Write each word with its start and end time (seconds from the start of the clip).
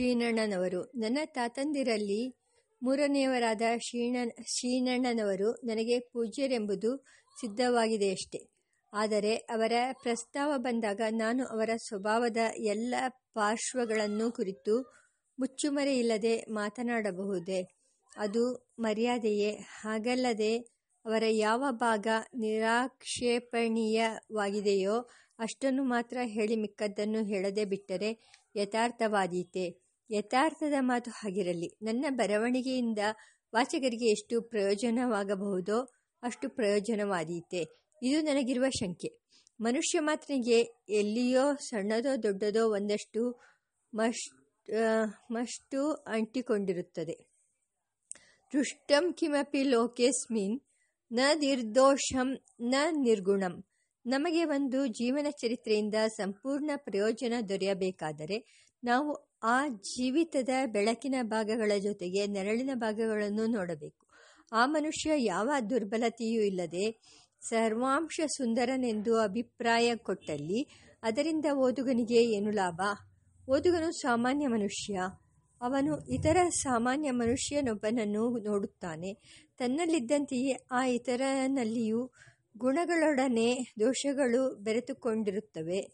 ಶ್ರೀನಣ್ಣನವರು. 0.00 0.92
ನನ್ನ 0.94 1.18
ತಾತಂದಿರಲ್ಲಿ 1.24 2.38
ಮೂರನೆಯವರಾದ 2.82 3.62
ಶ್ರೀಣ, 3.78 4.16
ಶ್ರೀನಣ್ಣನವರು 4.46 5.60
ನನಗೆ 5.64 5.98
ಪೂಜ್ಯರೆಂಬುದು 5.98 7.04
ಸಿದ್ಧವಾಗಿದೆಯಷ್ಟೆ 7.40 8.50
ಆದರೆ 8.92 9.34
ಅವರ 9.34 9.72
ಪ್ರಸ್ತಾವ 10.02 10.52
ಬಂದಾಗ 10.56 11.00
ನಾನು 11.10 11.46
ಅವರ 11.46 11.70
ಸ್ವಭಾವದ 11.76 12.36
ಎಲ್ಲ 12.66 12.94
ಪಾರ್ಶ್ವಗಳನ್ನು 13.34 14.32
ಕುರಿತು 14.32 14.92
ಮುಚ್ಚುಮರೆಯಿಲ್ಲದೆ 15.38 16.44
ಮಾತನಾಡಬಹುದೇ? 16.50 17.68
ಅದು 18.16 18.72
ಮರ್ಯಾದೆಯೇ? 18.78 19.58
ಹಾಗಲ್ಲದೆ 19.82 20.58
ಅವರ 21.04 21.22
ಯಾವ 21.28 21.64
ಭಾಗ 21.70 22.06
ನಿರಾಕ್ಷೇಪಣೀಯವಾಗಿದೆಯೋ 22.34 25.08
ಅಷ್ಟನ್ನು 25.38 25.84
ಮಾತ್ರ 25.84 26.18
ಹೇಳಿ 26.24 26.56
ಮಿಕ್ಕದ್ದನ್ನು 26.56 27.24
ಹೇಳದೆ 27.24 27.64
ಬಿಟ್ಟರೆ 27.64 28.40
ಯಥಾರ್ಥವಾದೀತೆ. 28.56 29.89
ಯಥಾರ್ಥದ 30.10 30.72
ಮಾತು 30.80 31.10
ಹಾಗಿರಲಿ. 31.10 31.78
ನನ್ನ 31.82 32.06
ಬರವಣಿಗೆಯಿಂದ 32.10 32.98
ವಾಚಕರಿಗೆ 33.54 34.06
ಎಷ್ಟು 34.06 34.42
ಪ್ರಯೋಜನವಾಗಬಹುದೋ 34.42 35.92
ಅಷ್ಟು 36.22 36.48
ಪ್ರಯೋಜನವಾದೀತೆ. 36.48 37.64
ಇದು 38.02 38.22
ನನಗಿರುವ 38.22 38.64
ಶಂಕೆ. 38.68 39.08
ಮನುಷ್ಯ 39.60 40.00
ಮಾತ್ರನಿಗೆ 40.00 40.60
ಎಲ್ಲಿಯೋ 40.88 41.54
ಸಣ್ಣದೋ 41.54 42.22
ದೊಡ್ಡದೋ 42.22 42.70
ಒಂದಷ್ಟು 42.70 43.40
ಮಷ್ 43.94 44.50
ಮಷ್ಟು 45.30 45.92
ಅಂಟಿಕೊಂಡಿರುತ್ತದೆ. 45.92 47.30
ದೃಷ್ಟಂ 48.52 49.12
ಕಿಮಪಿ 49.12 49.62
ಲೋಕೇಸ್ಮಿನ್, 49.62 50.60
ನ 51.12 51.20
ನಿರ್ದೋಷಂ, 51.34 52.38
ನ 52.60 52.74
ನಿರ್ಗುಣಂ. 52.90 53.64
ನಮಗೆ 54.06 54.44
ಒಂದು 54.44 54.86
ಜೀವನ 54.86 55.26
ಚರಿತ್ರೆಯಿಂದ 55.30 55.94
ಸಂಪೂರ್ಣ 56.16 56.70
ಪ್ರಯೋಜನ 56.76 57.32
ದೊರೆಯಬೇಕಾದರೆ 57.48 58.68
ನಾವು 58.84 59.29
ಆ 59.42 59.68
ಜೀವಿತದ 59.68 60.48
ಬೆಳಕಿನ 60.66 61.14
ಭಾಗಗಳ 61.22 61.72
ಜೊತೆಗೆ 61.78 62.26
ನೆರಳಿನ 62.26 62.70
ಭಾಗಗಳನ್ನು 62.74 63.46
ನೋಡಬೇಕು. 63.46 64.06
ಆ 64.52 64.66
ಮನುಷ್ಯ 64.66 65.10
ಯಾವ 65.16 65.50
ದುರ್ಬಲತೆಯೂ 65.70 66.42
ಇಲ್ಲದೆ 66.42 67.00
ಸರ್ವಾಂಶ 67.40 68.20
ಸುಂದರನೆಂದು 68.26 69.18
ಅಭಿಪ್ರಾಯ 69.18 69.96
ಕೊಟ್ಟಲ್ಲಿ 69.96 70.68
ಅದರಿಂದ 71.02 71.44
ಓದುಗನಿಗೆ 71.54 72.24
ಏನು 72.24 72.50
ಲಾಭ? 72.50 72.80
ಓದುಗನು 73.50 73.92
ಸಾಮಾನ್ಯ 73.92 74.46
ಮನುಷ್ಯ. 74.46 75.00
ಅವನು 75.60 76.06
ಇತರ 76.08 76.36
ಸಾಮಾನ್ಯ 76.48 77.10
ಮನುಷ್ಯನೊಬ್ಬನನ್ನು 77.10 78.38
ನೋಡುತ್ತಾನೆ. 78.38 79.14
ತನ್ನಲ್ಲಿದ್ದಂತೆಯೇ 79.58 80.66
ಆ 80.70 80.84
ಇತರನಲ್ಲಿಯೂ 80.84 82.10
ಗುಣಗಳೊಡನೆ 82.58 83.74
ದೋಷಗಳು 83.80 84.54
ಬೆರೆತುಕೊಂಡಿರುತ್ತವೆ. 84.54 85.86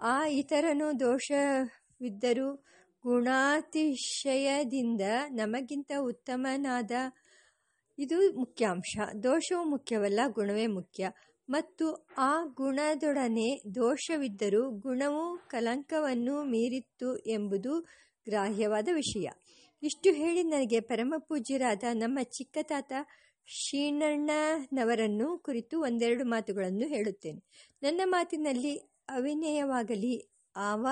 ಆ 0.00 0.26
ಇತರನು 0.26 0.98
ದೋಷವಿದ್ದರೂ 2.00 2.48
ಗುಣಾತಿಶಯದಿಂದ 3.04 5.00
ನಮಗಿಂತ 5.30 5.92
ಉತ್ತಮನಾದ 6.00 6.90
ಇದು 7.98 8.18
ಮುಖ್ಯಾಂಶ 8.38 8.98
ದೋಷವು 9.22 9.64
ಮುಖ್ಯವಲ್ಲ, 9.64 10.20
ಗುಣವೇ 10.28 10.66
ಮುಖ್ಯ. 10.66 11.10
ಮತ್ತು 11.50 11.86
ಆ 12.18 12.44
ಗುಣದೊಡನೆ 12.44 13.48
ದೋಷವಿದ್ದರೂ 13.74 14.70
ಗುಣವು 14.70 15.38
ಕಲಂಕವನ್ನು 15.48 16.44
ಮೀರಿತ್ತು 16.44 17.16
ಎಂಬುದು 17.16 17.80
ಗ್ರಾಹ್ಯವಾದ 18.26 18.88
ವಿಷಯ. 18.94 19.26
ಇಷ್ಟು 19.82 20.12
ಹೇಳಿ 20.12 20.42
ನನಗೆ 20.42 20.80
ಪರಮಪೂಜ್ಯರಾದ 20.80 21.84
ನಮ್ಮ 21.92 22.18
ಚಿಕ್ಕ 22.22 22.58
ತಾತ 22.62 22.92
ಶ್ರೀನಣ್ಣನವರನ್ನು 23.46 25.38
ಕುರಿತು 25.38 25.80
ಒಂದೆರಡು 25.80 26.24
ಮಾತುಗಳನ್ನು 26.24 26.86
ಹೇಳುತ್ತೇನೆ. 26.86 27.40
ನನ್ನ 27.82 28.00
ಮಾತಿನಲ್ಲಿ 28.04 28.76
ಅವಿನಯವಾಗಲಿ, 29.08 30.16
ಆವ 30.56 30.86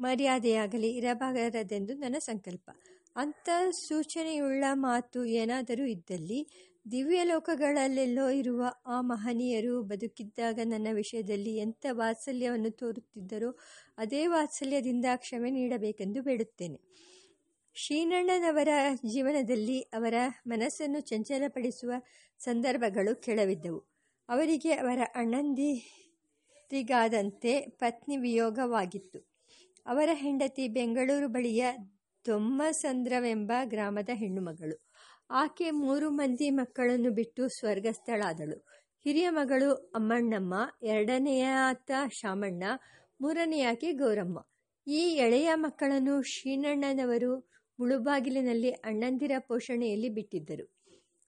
ಮರ್ಯಾದೆಯಾಗಲಿ, 0.00 0.90
ಇರಬಾರದೆಂದು 0.90 1.94
ನನ್ನ 1.94 2.16
ಸಂಕಲ್ಪ. 2.18 2.70
ಅಂಥ 3.16 3.48
ಸೂಚನೆಯುಳ್ಳ 3.70 4.64
ಮಾತು 4.72 5.24
ಏನಾದರೂ 5.24 5.86
ಇದ್ದಲ್ಲಿ, 5.86 6.48
ದಿವ್ಯ 6.90 7.24
ಲೋಕಗಳಲ್ಲೆಲ್ಲೋ 7.24 8.28
ಇರುವ 8.28 8.64
ಆ 8.86 9.00
ಮಹನೀಯರು 9.00 9.82
ಬದುಕಿದ್ದಾಗ 9.82 10.60
ನನ್ನ 10.64 10.86
ವಿಷಯದಲ್ಲಿ 10.92 11.56
ಎಂಥ 11.56 11.86
ವಾತ್ಸಲ್ಯವನ್ನು 11.90 12.70
ತೋರುತ್ತಿದ್ದರೋ, 12.70 13.58
ಅದೇ 13.98 14.26
ವಾತ್ಸಲ್ಯದಿಂದ 14.26 15.04
ಕ್ಷಮೆ 15.16 15.50
ನೀಡಬೇಕೆಂದು 15.50 16.22
ಬೇಡುತ್ತೇನೆ. 16.22 16.80
ಶ್ರೀನಣ್ಣನವರ 17.74 18.68
ಜೀವನದಲ್ಲಿ 19.06 19.80
ಅವರ 19.80 20.14
ಮನಸ್ಸನ್ನು 20.46 21.00
ಚಂಚಲಪಡಿಸುವ 21.00 21.92
ಸಂದರ್ಭಗಳು 22.38 23.20
ಕೆಳವಿದ್ದವು. 23.20 23.84
ಅವರಿಗೆ 24.28 24.72
ಅವರ 24.72 24.98
ಅಣ್ಣಂದಿರಿಗಾದಂತೆ 25.14 27.60
ಪತ್ನಿ 27.60 28.16
ವಿಯೋಗವಾಗಿತ್ತು. 28.16 29.35
ಅವರ 29.86 30.08
ಹೆಂಡತಿ 30.12 30.68
ಬೆಂಗಳೂರು 30.68 31.28
ಬಳಿಯ 31.28 31.64
ದೊಮ್ಮಸಂದ್ರವೆಂಬ 32.26 33.52
ಗ್ರಾಮದ 33.64 34.08
ಹೆಣ್ಣುಮಗಳು. 34.12 34.76
ಆಕೆ 35.30 35.70
ಮೂರು 35.70 36.10
ಮಂದಿ 36.10 36.50
ಮಕ್ಕಳನ್ನು 36.50 37.10
ಬಿಟ್ಟು 37.10 37.48
ಸ್ವರ್ಗಸ್ಥಳಾದಳು. 37.48 38.56
ಹಿರಿಯ 39.04 39.28
ಮಗಳು 39.30 39.74
ಅಮ್ಮಣ್ಣಮ್ಮ 39.74 40.54
ಎರಡನೆಯಾತ 40.82 41.90
ಶಾಮಣ್ಣ 42.10 42.62
ಮೂರನೆಯಾಕೆ 43.20 43.92
ಗೌರಮ್ಮ. 43.92 44.46
ಈ 44.86 45.00
ಎಳೆಯ 45.16 45.50
ಮಕ್ಕಳನ್ನು 45.54 46.22
ಶ್ರೀನಣ್ಣನವರು 46.22 47.48
ಮುಳುಬಾಗಿಲಿನಲ್ಲಿ 47.78 48.70
ಅಣ್ಣಂದಿರ 48.70 49.32
ಪೋಷಣೆಯಲ್ಲಿ 49.38 50.08
ಬಿಟ್ಟಿದ್ದರು. 50.08 50.66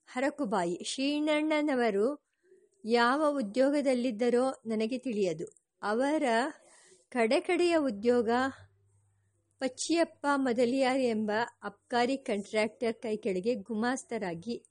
ಹರಕುಬಾಯಿ 0.06 0.80
ಶ್ರೀನಣ್ಣನವರು 0.84 2.28
ಯಾವ 2.84 3.20
ಉದ್ಯೋಗದಲ್ಲಿದ್ದರೋ 3.36 4.62
ನನಗೆ 4.66 4.98
ತಿಳಿಯದು. 4.98 5.46
ಅವರ 5.82 6.22
ಕಡೆಕಡೆಯ 7.10 7.76
ಉದ್ಯೋಗ, 7.76 8.30
ಪಚ್ಚಿಯಪ್ಪ 9.58 10.26
ಮೊದಲಿಯಾರ್ 10.36 10.98
ಎಂಬ 10.98 11.30
ಅಬ್ಕಾರಿ 11.62 12.16
ಕೈ 12.16 12.40
ಕೈಕೆಳಗೆ 12.92 13.54
ಗುಮಾಸ್ತರಾಗಿ 13.54 14.64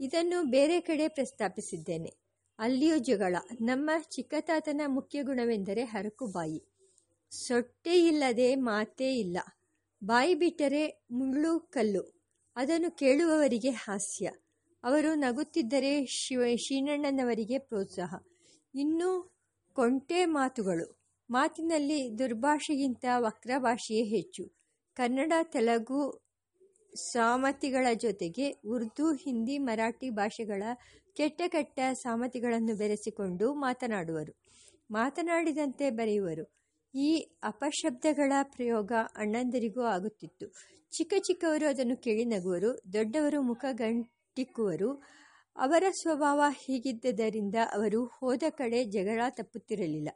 ಇದನ್ನು 0.00 0.42
ಬೇರೆ 0.42 0.80
ಕಡೆ 0.80 1.08
ಪ್ರಸ್ತಾಪಿಸಿದ್ದೇನೆ. 1.08 2.14
ಅಲ್ಲಿಯೂ 2.58 2.98
ಜಗಳ. 2.98 3.36
ನಮ್ಮ 3.60 3.90
ಚಿಕ್ಕತಾತನ 4.10 4.80
ಮುಖ್ಯ 4.86 5.22
ಗುಣವೆಂದರೆ 5.22 5.84
ಹರಕು 5.84 6.26
ಬಾಯಿ. 6.26 6.64
ಸೊಟ್ಟೆ 7.30 8.06
ಇಲ್ಲದೆ 8.06 8.54
ಮಾತೇ 8.54 9.14
ಇಲ್ಲ. 9.14 9.38
ಬಾಯಿ 10.04 10.34
ಬಿಟ್ಟರೆ 10.34 11.02
ಮುಳ್ಳು 11.10 11.60
ಕಲ್ಲು. 11.60 12.22
ಅದನ್ನು 12.56 12.90
ಕೇಳುವವರಿಗೆ 12.90 13.70
ಹಾಸ್ಯ. 13.70 14.30
ಅವರು 14.84 15.14
ನಗುತ್ತಿದ್ದರೆ 15.14 16.06
ಶಿವ 16.06 16.42
ಶೀನಣ್ಣನವರಿಗೆ 16.56 17.58
ಪ್ರೋತ್ಸಾಹ. 17.58 18.14
ಇನ್ನು 18.74 19.32
ಕೊಂಟೆ 19.72 20.24
ಮಾತುಗಳು. 20.24 21.01
ಮಾತಿನಲ್ಲಿ 21.32 22.18
ದುರ್ಭಾಷೆಗಿಂತ 22.18 23.04
ವಕ್ರಭಾಷೆಯೇ 23.18 24.02
ಹೆಚ್ಚು. 24.04 24.44
ಕನ್ನಡ, 24.94 25.32
ತೆಲುಗು 25.42 26.22
ಸಾಮತಿಗಳ 26.94 27.86
ಜೊತೆಗೆ 27.94 28.50
ಉರ್ದು, 28.50 29.12
ಹಿಂದಿ, 29.12 29.58
ಮರಾಠಿ 29.58 30.10
ಭಾಷೆಗಳ 30.10 30.62
ಕೆಟ್ಟ 31.16 31.42
ಕೆಟ್ಟ 31.48 31.80
ಸಾಮತಿಗಳನ್ನು 31.92 32.76
ಬೆರೆಸಿಕೊಂಡು 32.76 33.54
ಮಾತನಾಡುವರು. 33.54 34.32
ಮಾತನಾಡಿದಂತೆ 34.90 35.90
ಬರೆಯುವರು. 35.90 36.44
ಈ 36.94 37.10
ಅಪಶಬ್ದಗಳ 37.42 38.32
ಪ್ರಯೋಗ 38.42 38.92
ಅಣ್ಣಂದರಿಗೂ 39.16 39.82
ಆಗುತ್ತಿತ್ತು. 39.82 40.46
ಚಿಕ್ಕ 40.90 41.14
ಚಿಕ್ಕವರು 41.18 41.68
ಅದನ್ನು 41.68 41.96
ಕೇಳಿ 41.96 42.24
ನಗುವರು. 42.24 42.70
ದೊಡ್ಡವರು 42.92 43.42
ಮುಖ 43.42 43.64
ಗಂಟಿಕ್ಕುವರು. 43.72 45.02
ಅವರ 45.56 45.84
ಸ್ವಭಾವ 45.90 46.42
ಹೀಗಿದ್ದರಿಂದ 46.64 47.54
ಅವರು 47.74 48.04
ಹೋದ 48.04 48.42
ಕಡೆ 48.50 48.84
ಜಗಳ 48.84 49.20
ತಪ್ಪುತ್ತಿರಲಿಲ್ಲ. 49.30 50.08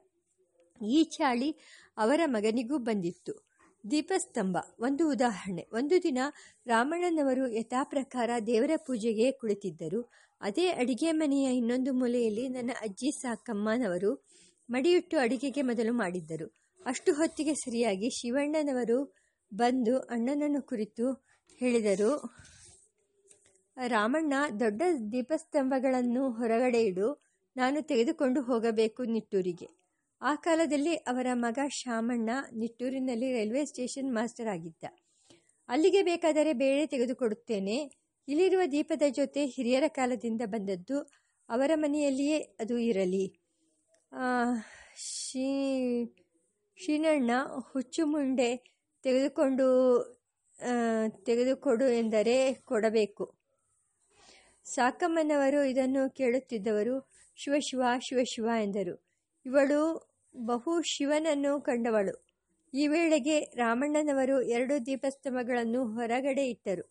ಈ 0.82 1.04
ಚಾಳಿ 1.04 1.50
ಅವರ 1.96 2.20
ಮಗನಿಗೂ 2.26 2.78
ಬಂದಿತ್ತು. 2.78 3.46
ದೀಪಸ್ತಂಭ, 3.90 4.56
ಒಂದು 4.80 5.10
ಉದಾಹರಣೆ. 5.10 5.66
ಒಂದು 5.72 6.02
ದಿನ 6.02 6.18
ರಾಮಣ್ಣನವರು 6.66 7.52
ಯಥಾಪ್ರಕಾರ 7.52 8.30
ದೇವರ 8.46 8.70
ಪೂಜೆಗೆ 8.76 9.30
ಕುಳಿತಿದ್ದರು. 9.30 10.10
ಅದೇ 10.40 10.68
ಅಡಿಗೆ 10.68 11.12
ಮನೆಯ 11.12 11.56
ಇನ್ನೊಂದು 11.56 11.92
ಮೂಲೆಯಲ್ಲಿ 11.92 12.48
ನನ್ನ 12.48 12.70
ಅಜ್ಜಿ 12.80 13.10
ಸಾಕಮ್ಮನವರು 13.10 14.26
ಮಡಿಯಿಟ್ಟು 14.70 15.18
ಅಡಿಗೆಗೆ 15.18 15.62
ಮೊದಲು 15.62 15.92
ಮಾಡಿದ್ದರು. 15.92 16.52
ಅಷ್ಟು 16.86 17.12
ಹೊತ್ತಿಗೆ 17.12 17.54
ಸರಿಯಾಗಿ 17.54 18.10
ಶಿವಣ್ಣನವರು 18.10 19.14
ಬಂದು 19.54 19.98
ಅಣ್ಣನನ್ನು 19.98 20.62
ಕುರಿತು 20.62 21.26
ಹೇಳಿದರು, 21.58 22.10
ರಾಮಣ್ಣ, 23.86 24.34
ದೊಡ್ಡ 24.60 24.82
ದೀಪಸ್ತಂಭಗಳನ್ನು 25.12 26.30
ಹೊರಗಡೆ 26.30 26.82
ಇಡು. 26.82 27.26
ನಾನು 27.56 27.82
ತೆಗೆದುಕೊಂಡು 27.82 28.42
ಹೋಗಬೇಕು 28.42 29.04
ನಿಟ್ಟೂರಿಗೆ. 29.04 29.85
ಆ 30.22 30.34
ಕಾಲದಲ್ಲಿ 30.34 30.96
ಅವರ 30.96 31.26
ಮಗ 31.32 31.58
ಶಾಮಣ್ಣ 31.68 32.30
ನಿಟ್ಟೂರಿನಲ್ಲಿ 32.52 33.32
ರೈಲ್ವೆ 33.32 33.64
ಸ್ಟೇಷನ್ 33.64 34.14
ಮಾಸ್ಟರ್ 34.14 34.46
ಆಗಿದ್ದ. 34.46 34.84
ಅಲ್ಲಿಗೆ 35.68 36.02
ಬೇಕಾದರೆ 36.02 36.52
ಬೇಳೆ 36.52 36.86
ತೆಗೆದುಕೊಡುತ್ತೇನೆ. 36.86 37.90
ಇಲ್ಲಿರುವ 38.28 38.60
ದೀಪದ 38.72 39.02
ಜೊತೆ 39.08 39.46
ಹಿರಿಯರ 39.46 39.84
ಕಾಲದಿಂದ 39.88 40.42
ಬಂದದ್ದು 40.46 40.98
ಅವರ 41.48 41.70
ಮನೆಯಲ್ಲಿಯೇ 41.74 42.38
ಅದು 42.38 42.78
ಇರಲಿ. 42.78 43.26
ಶೀ 44.96 45.46
ಶ್ರೀನಣ್ಣ 46.82 47.30
ಹುಚ್ಚು 47.72 48.06
ಮುಂಡೆ 48.06 48.56
ತೆಗೆದುಕೊಂಡು 49.02 49.66
ತೆಗೆದುಕೊಡು 51.24 51.88
ಎಂದರೆ 51.88 52.54
ಕೊಡಬೇಕು. 52.54 53.34
ಸಾಕಮ್ಮನವರು 54.64 55.64
ಇದನ್ನು 55.64 56.10
ಕೇಳುತ್ತಿದ್ದವರು 56.10 57.12
ಶಿವಶಿವ 57.36 57.82
ಶಿವಶಿವ 57.82 58.00
ಶಿವ 58.00 58.24
ಶಿವ 58.24 58.62
ಎಂದರು. 58.62 59.05
ಇವಳು 59.46 59.80
ಬಹು 60.34 60.72
ಶಿವನನ್ನು 60.92 61.52
ಕಂಡವಳು. 61.60 62.14
ಈ 62.72 62.84
ವೇಳೆಗೆ 62.86 63.36
ರಾಮಣ್ಣನವರು 63.56 64.36
ಎರಡು 64.50 64.74
ದೀಪಸ್ತಂಭಗಳನ್ನು 64.86 65.80
ಹೊರಗಡೆ 65.94 66.44
ಇಟ್ಟರು. 66.50 66.84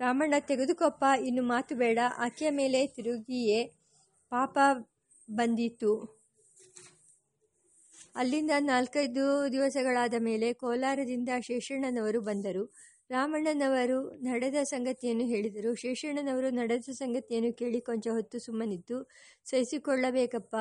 ರಾಮಣ್ಣ 0.00 0.34
ತೆಗೆದುಕೊಪ್ಪ, 0.50 1.04
ಇನ್ನು 1.20 1.42
ಮಾತು 1.44 1.74
ಬೇಡ. 1.76 1.98
ಆಕೆಯ 2.18 2.50
ಮೇಲೆ 2.60 2.80
ತಿರುಗಿಯೇ 2.96 3.60
ಪಾಪ 4.32 4.56
ಬಂದಿತು 5.30 5.92
ಅಲ್ಲಿಂದ 8.16 8.52
ನಾಲ್ಕೈದು 8.64 9.24
ದಿವಸಗಳಾದ 9.52 10.16
ಮೇಲೆ 10.20 10.48
ಕೋಲಾರದಿಂದ 10.52 11.30
ಶೇಷಣ್ಣನವರು 11.40 12.20
ಬಂದರು. 12.20 12.64
ರಾಮಣ್ಣನವರು 13.10 14.10
ನಡೆದ 14.10 14.54
ಸಂಗತಿಯನ್ನು 14.62 15.24
ಹೇಳಿದರು. 15.24 15.74
ಶೇಷಣ್ಣನವರು 15.74 16.50
ನಡೆದ 16.50 16.82
ಸಂಗತಿಯನ್ನು 16.92 17.52
ಕೇಳಿ 17.52 17.80
ಕೊಂಚ 17.80 18.08
ಹೊತ್ತು 18.08 18.38
ಸುಮ್ಮನಿದ್ದು, 18.38 19.10
ಸಹಿಸಿಕೊಳ್ಳಬೇಕಪ್ಪ, 19.44 20.56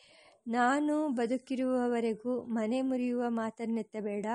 ನಾನು 0.49 1.09
ಬದುಕಿರುವವರೆಗೂ 1.09 2.43
ಮನೆ 2.43 2.83
ಮುರಿಯುವ 2.83 3.25
ಮಾತನ್ನೆತ್ತಬೇಡ. 3.31 4.27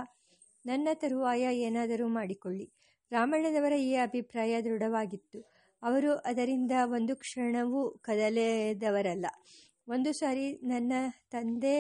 ನನ್ನ 0.65 0.87
ತರುವಾಯ 0.93 1.43
ಏನಾದರೂ 1.59 2.07
ಮಾಡಿಕೊಳ್ಳಿ. 2.07 2.67
ರಾಮಣ್ಣನವರ 3.11 3.73
ಈ 3.73 3.95
ಅಭಿಪ್ರಾಯ 3.95 4.61
ದೃಢವಾಗಿತ್ತು. 4.61 5.39
ಅವರು 5.83 6.13
ಅದರಿಂದ 6.13 6.71
ಒಂದು 6.85 7.15
ಕ್ಷಣವೂ 7.15 7.89
ಕದಲೆದವರಲ್ಲ. 8.01 9.25
ಒಂದು 9.87 10.13
ಸಾರಿ 10.13 10.53
ನನ್ನ 10.63 10.93
ತಂದೆ 11.31 11.75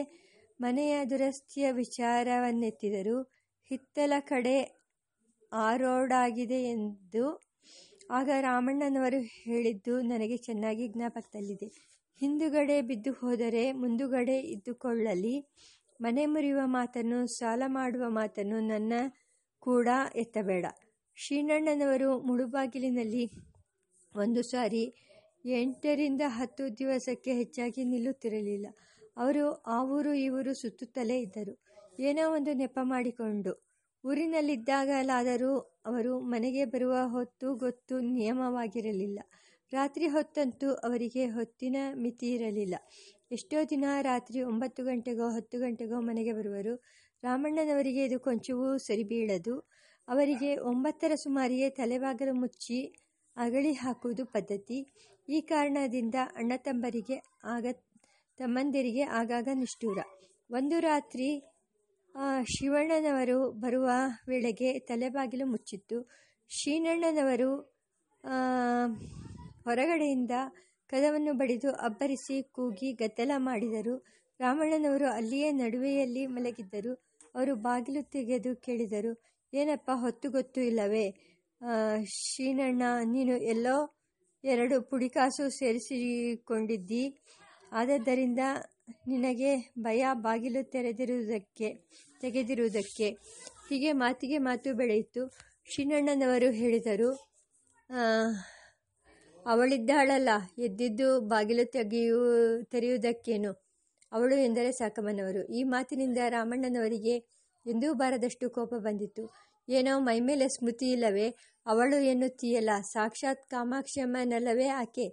ಮನೆಯ 0.61 1.05
ದುರಸ್ತಿಯ 1.05 1.71
ವಿಚಾರವನ್ನೆತ್ತಿದರು. 1.71 3.17
ಹಿತ್ತಲ 3.71 4.13
ಕಡೆ 4.19 4.55
ಆರೋಡಾಗಿದೆ 5.51 6.63
ಎಂದು 6.63 7.23
ಆಗ 8.11 8.29
ರಾಮಣ್ಣನವರು 8.39 9.19
ಹೇಳಿದ್ದು 9.19 10.01
ನನಗೆ 10.01 10.37
ಚೆನ್ನಾಗಿ 10.37 10.87
ಜ್ಞಾಪಕದಲ್ಲಿದೆ. 10.87 11.67
ಹಿಂದುಗಡೆ 12.21 12.81
ಬಿದ್ದು 12.81 13.11
ಹೋದರೆ 13.13 13.71
ಮುಂದುಗಡೆ 13.71 14.39
ಇದ್ದುಕೊಳ್ಳಲಿ. 14.39 15.35
ಮನೆ 16.01 16.25
ಮುರಿಯುವ 16.25 16.61
ಮಾತನ್ನು, 16.65 17.27
ಸಾಲ 17.27 17.63
ಮಾಡುವ 17.67 18.03
ಮಾತನ್ನು 18.09 18.59
ನನ್ನ 18.59 18.93
ಕೂಡ 19.63 19.87
ಎತ್ತಬೇಡ. 20.15 20.65
ಶ್ರೀನಣ್ಣನವರು 21.17 22.09
ಮುಳುಬಾಗಿಲಿನಲ್ಲಿ 22.19 23.25
ಒಂದು 24.15 24.41
ಸಾರಿ 24.43 24.83
ಎಂಟರಿಂದ 25.45 26.21
ಹತ್ತು 26.27 26.77
ದಿವಸಕ್ಕೆ 26.77 27.33
ಹೆಚ್ಚಾಗಿ 27.33 27.83
ನಿಲ್ಲುತ್ತಿರಲಿಲ್ಲ. 27.83 28.67
ಅವರು 29.17 29.51
ಆ 29.67 29.83
ಊರು 29.83 30.13
ಈ 30.13 30.29
ಊರು 30.29 30.53
ಸುತ್ತುತ್ತಲೇ 30.53 31.19
ಇದ್ದರು. 31.19 31.53
ಏನೋ 31.99 32.31
ಒಂದು 32.31 32.53
ನೆಪ 32.53 32.79
ಮಾಡಿಕೊಂಡು 32.83 33.51
ಊರಿನಲ್ಲಿದ್ದಾಗಲಾದರೂ 34.03 35.81
ಅವರು 35.85 36.19
ಮನೆಗೆ 36.19 36.65
ಬರುವ 36.65 36.95
ಹೊತ್ತು 37.05 37.55
ಗೊತ್ತು 37.55 37.99
ನಿಯಮವಾಗಿರಲಿಲ್ಲ. 37.99 39.19
ರಾತ್ರಿ 39.73 40.07
ಹೊತ್ತಂತೂ 40.07 40.73
ಅವರಿಗೆ 40.73 41.25
ಹೊತ್ತಿನ 41.27 41.75
ಮಿತಿ 41.95 42.33
ಇರಲಿಲ್ಲ. 42.33 42.75
ಎಷ್ಟೋ 43.31 43.57
ದಿನ 43.69 43.85
ರಾತ್ರಿ 44.01 44.41
ಒಂಬತ್ತು 44.41 44.83
ಗಂಟೆಗೋ 44.83 45.29
ಹತ್ತು 45.29 45.59
ಗಂಟೆಗೋ 45.59 45.99
ಮನೆಗೆ 45.99 46.33
ಬರುವರು. 46.33 46.73
ರಾಮಣ್ಣನವರಿಗೆ 47.23 48.05
ಇದು 48.05 48.19
ಕೊಂಚವೂ 48.19 48.77
ಸರಿಬೀಳದು. 48.77 49.55
ಅವರಿಗೆ 50.07 50.57
ಒಂಬತ್ತರ 50.57 51.11
ಸುಮಾರಿಗೆ 51.15 51.69
ತಲೆಬಾಗಲು 51.69 52.33
ಮುಚ್ಚಿ 52.33 52.79
ಅಗಳಿ 53.37 53.73
ಹಾಕುವುದು 53.73 54.25
ಪದ್ಧತಿ. 54.25 54.79
ಈ 55.27 55.37
ಕಾರಣದಿಂದ 55.41 56.17
ಅಣ್ಣ 56.35 56.53
ತಂಬರಿಗೆ 56.57 57.17
ಆಗ, 57.45 57.65
ತಮ್ಮಂದಿರಿಗೆ 58.39 59.03
ಆಗಾಗ 59.19 59.47
ನಿಷ್ಠೂರ. 59.53 59.99
ಒಂದು 60.49 60.77
ರಾತ್ರಿ 60.79 61.29
ಶಿವಣ್ಣನವರು 62.53 63.37
ಬರುವ 63.61 63.89
ವೇಳೆಗೆ 64.27 64.69
ತಲೆಬಾಗಿಲು 64.79 65.45
ಮುಚ್ಚಿತ್ತು. 65.45 65.97
ಶ್ರೀನಣ್ಣನವರು 66.51 67.51
ಹೊರಗಡೆಯಿಂದ 69.65 70.33
ಕದವನ್ನು 70.89 71.33
ಬಡಿದು 71.33 71.69
ಅಬ್ಬರಿಸಿ 71.87 72.37
ಕೂಗಿ 72.55 72.89
ಗದ್ದಲ 72.93 73.31
ಮಾಡಿದರು. 73.37 73.95
ರಾಮಣ್ಣನವರು 74.39 75.07
ಅಲ್ಲಿಯೇ 75.09 75.49
ನಡುವೆಯಲ್ಲಿ 75.53 76.23
ಮಲಗಿದ್ದರು. 76.25 76.93
ಅವರು 77.35 77.53
ಬಾಗಿಲು 77.55 78.01
ತೆಗೆದು 78.11 78.51
ಕೇಳಿದರು, 78.55 79.11
ಏನಪ್ಪ, 79.53 79.89
ಹೊತ್ತು 79.95 80.27
ಗೊತ್ತು 80.31 80.59
ಇಲ್ಲವೇ? 80.61 81.05
ಶ್ರೀನಣ್ಣ, 82.17 82.83
ನೀನು 83.13 83.35
ಎಲ್ಲೋ 83.53 83.75
ಎರಡು 84.43 84.81
ಪುಡಿಕಾಸು 84.81 85.43
ಸೇರಿಸಿಕೊಂಡಿದ್ದಿ. 85.49 87.03
ಆದದ್ದರಿಂದ 87.71 88.39
ನಿನಗೆ 89.07 89.51
ಭಯ 89.79 90.05
ಬಾಗಿಲು 90.13 90.61
ತೆರೆದಿರುವುದಕ್ಕೆ, 90.69 91.67
ತೆಗೆದಿರುವುದಕ್ಕೆ. 92.21 93.07
ಹೀಗೆ 93.69 93.91
ಮಾತಿಗೆ 93.91 94.37
ಮಾತು 94.37 94.73
ಬೆಳೆಯಿತು. 94.73 95.21
ಶ್ರೀನಣ್ಣನವರು 95.71 96.49
ಹೇಳಿದರು 96.51 97.09
ಅವಳಿದ್ದಾಳಲ್ಲ, 99.45 100.29
ಎದ್ದಿದ್ದು 100.57 101.07
ಬಾಗಿಲು 101.27 101.65
ತೆಗೆಯು, 101.71 102.19
ತೆರೆಯುವುದಕ್ಕೇನು? 102.71 103.51
ಅವಳು 104.11 104.35
ಎಂದರೆ 104.37 104.71
ಸಾಕಮ್ಮನವರು. 104.71 105.41
ಈ 105.57 105.63
ಮಾತಿನಿಂದ 105.63 106.17
ರಾಮಣ್ಣನವರಿಗೆ 106.29 107.15
ಎಂದೂ 107.65 107.93
ಬಾರದಷ್ಟು 107.93 108.49
ಕೋಪ 108.49 108.73
ಬಂದಿತ್ತು. 108.75 109.33
ಏನೋ 109.69 109.99
ಮೈಮೇಲೆ 109.99 110.47
ಸ್ಮೃತಿ 110.47 110.91
ಇಲ್ಲವೇ? 110.91 111.35
ಅವಳು 111.65 111.95
ಎನ್ನುತ್ತೀಯಲ್ಲ? 111.95 112.69
ಸಾಕ್ಷಾತ್ 112.81 113.49
ಕಾಮಾಕ್ಷಮ್ಮನಲ್ಲವೇ 113.49 114.67
ಆಕೆ? 114.67 115.09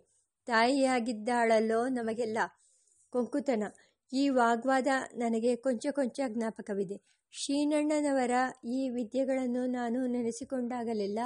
ತಾಯಿಯಾಗಿದ್ದಾಳಲ್ಲೋ 0.47 1.88
ನಮಗೆಲ್ಲ? 1.88 2.38
ಕೊಂಕುತನ. 3.11 3.64
ಈ 4.12 4.29
ವಾಗ್ವಾದ 4.29 4.87
ನನಗೆ 5.14 5.56
ಕೊಂಚ 5.56 5.87
ಕೊಂಚ 5.91 6.20
ಜ್ಞಾಪಕವಿದೆ. 6.29 7.02
ಶ್ರೀನಣ್ಣನವರ 7.32 8.31
ಈ 8.64 8.88
ವಿದ್ಯೆಗಳನ್ನು 8.88 9.67
ನಾನು 9.67 10.06
ನೆನೆಸಿಕೊಂಡಾಗಲೆಲ್ಲ 10.06 11.19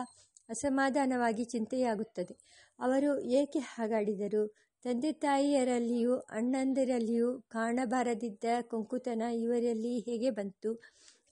ಅಸಮಾಧಾನವಾಗಿ 0.48 1.44
ಚಿಂತೆಯಾಗುತ್ತದೆ. 1.44 2.34
ಅವರು 2.78 3.20
ಏಕೆ 3.20 3.58
ಹಾಗಾಡಿದರು? 3.58 4.54
ತಂದೆ 4.84 5.12
ತಾಯಿಯರಲ್ಲಿಯೂ 5.12 6.16
ಅಣ್ಣಂದಿರಲ್ಲಿಯೂ 6.16 7.40
ಕಾಣಬಾರದಿದ್ದ 7.40 8.44
ಕೊಂಕುತನ 8.62 9.22
ಇವರಲ್ಲಿ 9.22 9.98
ಹೇಗೆ 9.98 10.30
ಬಂತು? 10.30 10.82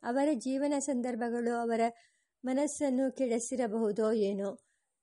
ಅವರ 0.02 0.28
ಜೀವನ 0.35 0.75
ಸಂದರ್ಭಗಳು 0.78 1.52
ಅವರ 1.54 1.80
ಮನಸ್ಸನ್ನು 2.44 3.16
ಕೆಡಿಸಿರಬಹುದೋ 3.16 4.12
ಏನೋ. 4.12 4.50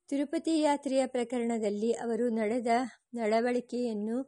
ತಿರುಪತಿ 0.08 0.60
ಯಾತ್ರೆಯ 0.60 1.06
ಪ್ರಕರಣದಲ್ಲಿ 1.06 1.92
ಅವರು 1.92 2.28
ನಡೆದ 2.28 2.66
ನಡವಳಿಕೆಯನ್ನು 3.14 4.22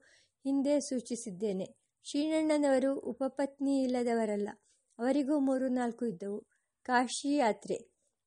ಹಿಂದೆ 0.45 0.81
ಸೂಚಿಸಿದ್ದೇನೆ. 0.81 1.67
ಶ್ರೀನಣ್ಣನವರು 2.03 2.99
ಉಪಪತ್ನಿ 3.01 3.83
ಇಲ್ಲದವರಲ್ಲ, 3.83 4.49
ಅವರಿಗೂ 4.99 5.39
ಮೂರು 5.39 5.69
ನಾಲ್ಕು 5.69 6.07
ಇದ್ದವು. 6.07 6.41
ಕಾಶಿ 6.83 7.37
ಯಾತ್ರೆ. 7.37 7.79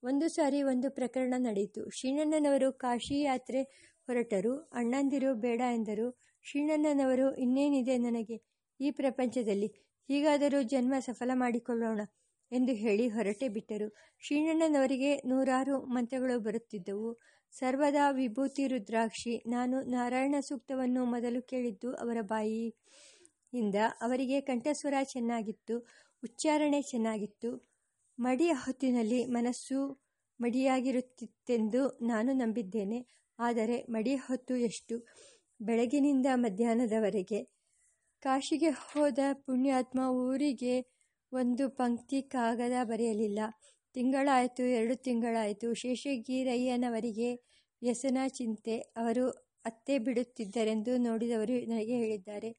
ಒಂದು 0.04 0.28
ಸಾರಿ 0.30 0.64
ಒಂದು 0.64 0.92
ಪ್ರಕರಣ 0.92 1.34
ನಡೆಯಿತು. 1.38 1.90
ಶ್ರೀನಣ್ಣನವರು 1.90 2.74
ಕಾಶಿ 2.74 3.22
ಯಾತ್ರೆ 3.22 3.62
ಹೊರಟರು. 4.08 4.54
ಅಣ್ಣಂದಿರು 4.74 5.34
ಬೇಡ 5.36 5.62
ಎಂದರು. 5.74 6.08
ಶ್ರೀನಣ್ಣನವರು 6.44 7.36
ಇನ್ನೇನಿದೆ 7.36 7.98
ನನಗೆ? 7.98 8.38
ಈ 8.80 8.92
ಪ್ರಪಂಚದಲ್ಲಿ 8.92 9.68
ಹೀಗಾದರೂ 10.08 10.62
ಜನ್ಮ 10.64 10.94
ಸಫಲ 11.00 11.32
ಮಾಡಿಕೊಳ್ಳೋಣ. 11.34 12.02
ಎಂದು 12.56 12.72
ಹೇಳಿ 12.74 13.08
ಹೊರಟೆ 13.08 13.48
ಬಿಟ್ಟರು. 13.50 13.96
ಶ್ರೀಣ್ಣನವರಿಗೆ 14.20 15.22
ನೂರಾರು 15.26 15.80
ಮಂತ್ರಗಳು 15.80 16.40
ಬರುತ್ತಿದ್ದವು. 16.40 17.20
ಸರ್ವದಾ 17.52 18.12
ವಿಭೂತಿ 18.12 18.68
ರುದ್ರಾಕ್ಷಿ, 18.68 19.44
ನಾನು 19.48 19.82
ನಾರಾಯಣ 19.82 20.36
ಸೂಕ್ತವನ್ನು 20.48 21.06
ಮೊದಲು 21.06 21.42
ಕೇಳಿದ್ದು 21.42 21.96
ಅವರ 21.96 22.18
ಬಾಯಿಯಿಂದ. 22.22 23.76
ಅವರಿಗೆ 24.02 24.42
ಕಂಠಸ್ವರ 24.42 24.94
ಚೆನ್ನಾಗಿತ್ತು, 25.04 25.78
ಉಚ್ಚಾರಣೆ 26.24 26.82
ಚೆನ್ನಾಗಿತ್ತು. 26.82 27.52
ಮಡಿಯ 28.20 28.52
ಹೊತ್ತಿನಲ್ಲಿ 28.54 29.26
ಮನಸ್ಸು 29.26 29.80
ಮಡಿಯಾಗಿರುತ್ತಿತ್ತೆಂದು 30.42 32.00
ನಾನು 32.02 32.34
ನಂಬಿದ್ದೇನೆ. 32.34 33.00
ಆದರೆ 33.40 33.78
ಮಡಿಯ 33.90 34.16
ಹೊತ್ತು 34.16 34.56
ಎಷ್ಟು? 34.56 34.96
ಬೆಳಗಿನಿಂದ 35.62 36.26
ಮಧ್ಯಾಹ್ನದವರೆಗೆ. 36.36 37.44
ಕಾಶಿಗೆ 38.22 38.70
ಹೋದ 38.70 39.20
ಪುಣ್ಯಾತ್ಮ 39.34 40.00
ಊರಿಗೆ 40.00 40.95
ಒಂದು 41.32 41.70
ಪಂಕ್ತಿ 41.70 42.22
ಕಾಗದ 42.22 42.84
ಬರೆಯಲಿಲ್ಲ. 42.84 43.40
ತಿಂಗಳಾಯಿತು, 43.96 44.64
ಎರಡು 44.64 44.96
ತಿಂಗಳಾಯಿತು. 44.96 45.74
ಶೇಷಗಿರಯ್ಯನವರಿಗೆ 45.74 47.30
ವ್ಯಸನ 47.82 48.18
ಚಿಂತೆ. 48.28 48.76
ಅವರು 48.98 49.26
ಅತ್ತೆ 49.66 50.00
ಬಿಡುತ್ತಿದ್ದರೆಂದು 50.00 50.98
ನೋಡಿದವರು 50.98 51.54
ನನಗೆ 51.70 51.96
ಹೇಳಿದ್ದಾರೆ. 51.98 52.50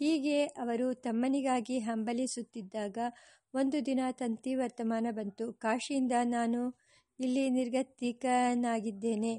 ಹೀಗೆ 0.00 0.44
ಅವರು 0.44 0.94
ತಮ್ಮನಿಗಾಗಿ 0.94 1.78
ಹಂಬಲಿಸುತ್ತಿದ್ದಾಗ 1.78 2.98
ಒಂದು 3.54 3.86
ದಿನ 3.86 4.00
ತಂತಿ 4.12 4.54
ವರ್ತಮಾನ 4.54 5.06
ಬಂತು. 5.10 5.52
ಕಾಶಿಯಿಂದ 5.58 6.12
ನಾನು 6.24 6.60
ಇಲ್ಲಿ 7.18 7.50
ನಿರ್ಗತಿಕನಾಗಿದ್ದೇನೆ. 7.50 9.34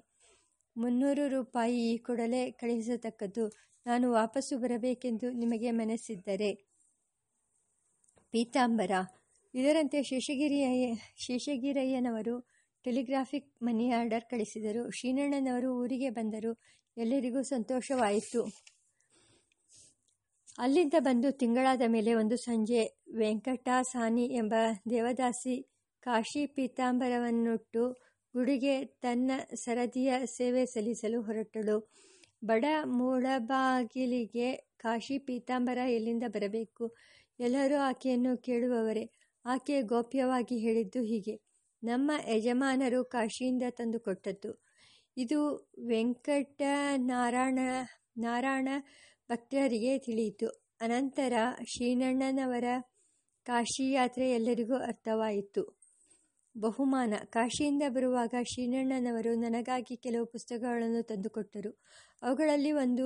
ಮುನ್ನೂರು 0.76 1.28
ರೂಪಾಯಿ 1.28 1.98
ಕೊಡಲೇ 1.98 2.52
ಕಳಿಸತಕ್ಕದ್ದು. 2.52 3.46
ನಾನು 3.86 4.12
ವಾಪಸ್ಸು 4.12 4.58
ಬರಬೇಕೆಂದು 4.58 5.32
ನಿಮಗೆ 5.32 5.72
ಮನಸ್ಸಿದ್ದರೆ. 5.72 6.52
ಪೀತಾಂಬರ. 8.34 8.92
ಇದರಂತೆ 9.54 10.04
ಶೇಷಗಿರಿಯ 10.04 10.96
ಶೇಷಗಿರಯ್ಯನವರು 11.18 12.36
ಟೆಲಿಗ್ರಾಫಿಕ್ 12.86 13.64
ಮನಿ 13.64 13.92
ಆರ್ಡರ್ 13.92 14.26
ಕಳಿಸಿದರು. 14.30 14.92
ಶ್ರೀನಣ್ಣನವರು 14.92 15.70
ಊರಿಗೆ 15.84 16.10
ಬಂದರು. 16.10 16.52
ಎಲ್ಲರಿಗೂ 16.98 17.42
ಸಂತೋಷವಾಯಿತು. 17.42 18.42
ಅಲ್ಲಿಂದ 20.60 20.94
ಬಂದು 21.00 21.32
ತಿಂಗಳಾದ 21.32 21.82
ಮೇಲೆ 21.88 22.14
ಒಂದು 22.14 22.38
ಸಂಜೆ 22.38 22.82
ವೆಂಕಟಾಸಾನಿ 23.18 24.26
ಎಂಬ 24.26 24.54
ದೇವದಾಸಿ 24.90 25.56
ಕಾಶಿ 26.00 26.46
ಪೀತಾಂಬರವನ್ನುಟ್ಟು 26.46 27.84
ಗುಡಿಗೆ 28.36 28.86
ತನ್ನ 28.86 29.32
ಸರದಿಯ 29.56 30.14
ಸೇವೆ 30.26 30.66
ಸಲ್ಲಿಸಲು 30.66 31.22
ಹೊರಟಳು. 31.22 31.78
ಬಡ 32.46 32.66
ಮೂಳಬಾಗಿಲಿಗೆ 32.86 34.56
ಕಾಶಿ 34.78 35.18
ಪೀತಾಂಬರ 35.18 35.78
ಎಲ್ಲಿಂದ 35.78 36.24
ಬರಬೇಕು? 36.28 36.96
ಎಲ್ಲರೂ 37.40 37.78
ಆಕೆಯನ್ನು 37.78 38.38
ಕೇಳುವವರೇ. 38.38 39.10
ಆಕೆ 39.46 39.82
ಗೋಪ್ಯವಾಗಿ 39.82 40.58
ಹೇಳಿದ್ದು 40.58 41.02
ಹೀಗೆ. 41.02 41.36
ನಮ್ಮ 41.84 42.12
ಯಜಮಾನರು 42.36 43.06
ಕಾಶಿಯಿಂದ 43.06 43.64
ತಂದು 43.70 44.00
ಕೊಟ್ಟದ್ದು. 44.00 44.66
ಇದು 45.18 45.70
ವೆಂಕಟನಾರಾಯಣ, 45.88 47.60
ನಾರಾಯಣ 48.18 48.70
ಭಕ್ತರಿಗೆ 49.30 50.00
ತಿಳಿಯಿತು. 50.00 50.48
ಅನಂತರ 50.82 51.34
ಶ್ರೀನಣ್ಣನವರ 51.64 52.64
ಕಾಶಿ 53.46 53.92
ಯಾತ್ರೆ 53.92 54.32
ಎಲ್ಲರಿಗೂ 54.32 54.76
ಅರ್ಥವಾಯಿತು. 54.76 55.80
ಬಹುಮಾನ. 56.58 57.14
ಕಾಶಿಯಿಂದ 57.26 57.84
ಬರುವಾಗ 57.90 58.34
ಶ್ರೀನಣ್ಣನವರು 58.44 59.36
ನನಗಾಗಿ 59.36 59.96
ಕೆಲವು 59.98 60.26
ಪುಸ್ತಕಗಳನ್ನು 60.26 61.04
ತಂದುಕೊಟ್ಟರು 61.04 61.72
ಅವುಗಳಲ್ಲಿ 62.22 62.72
ಒಂದು 62.72 63.06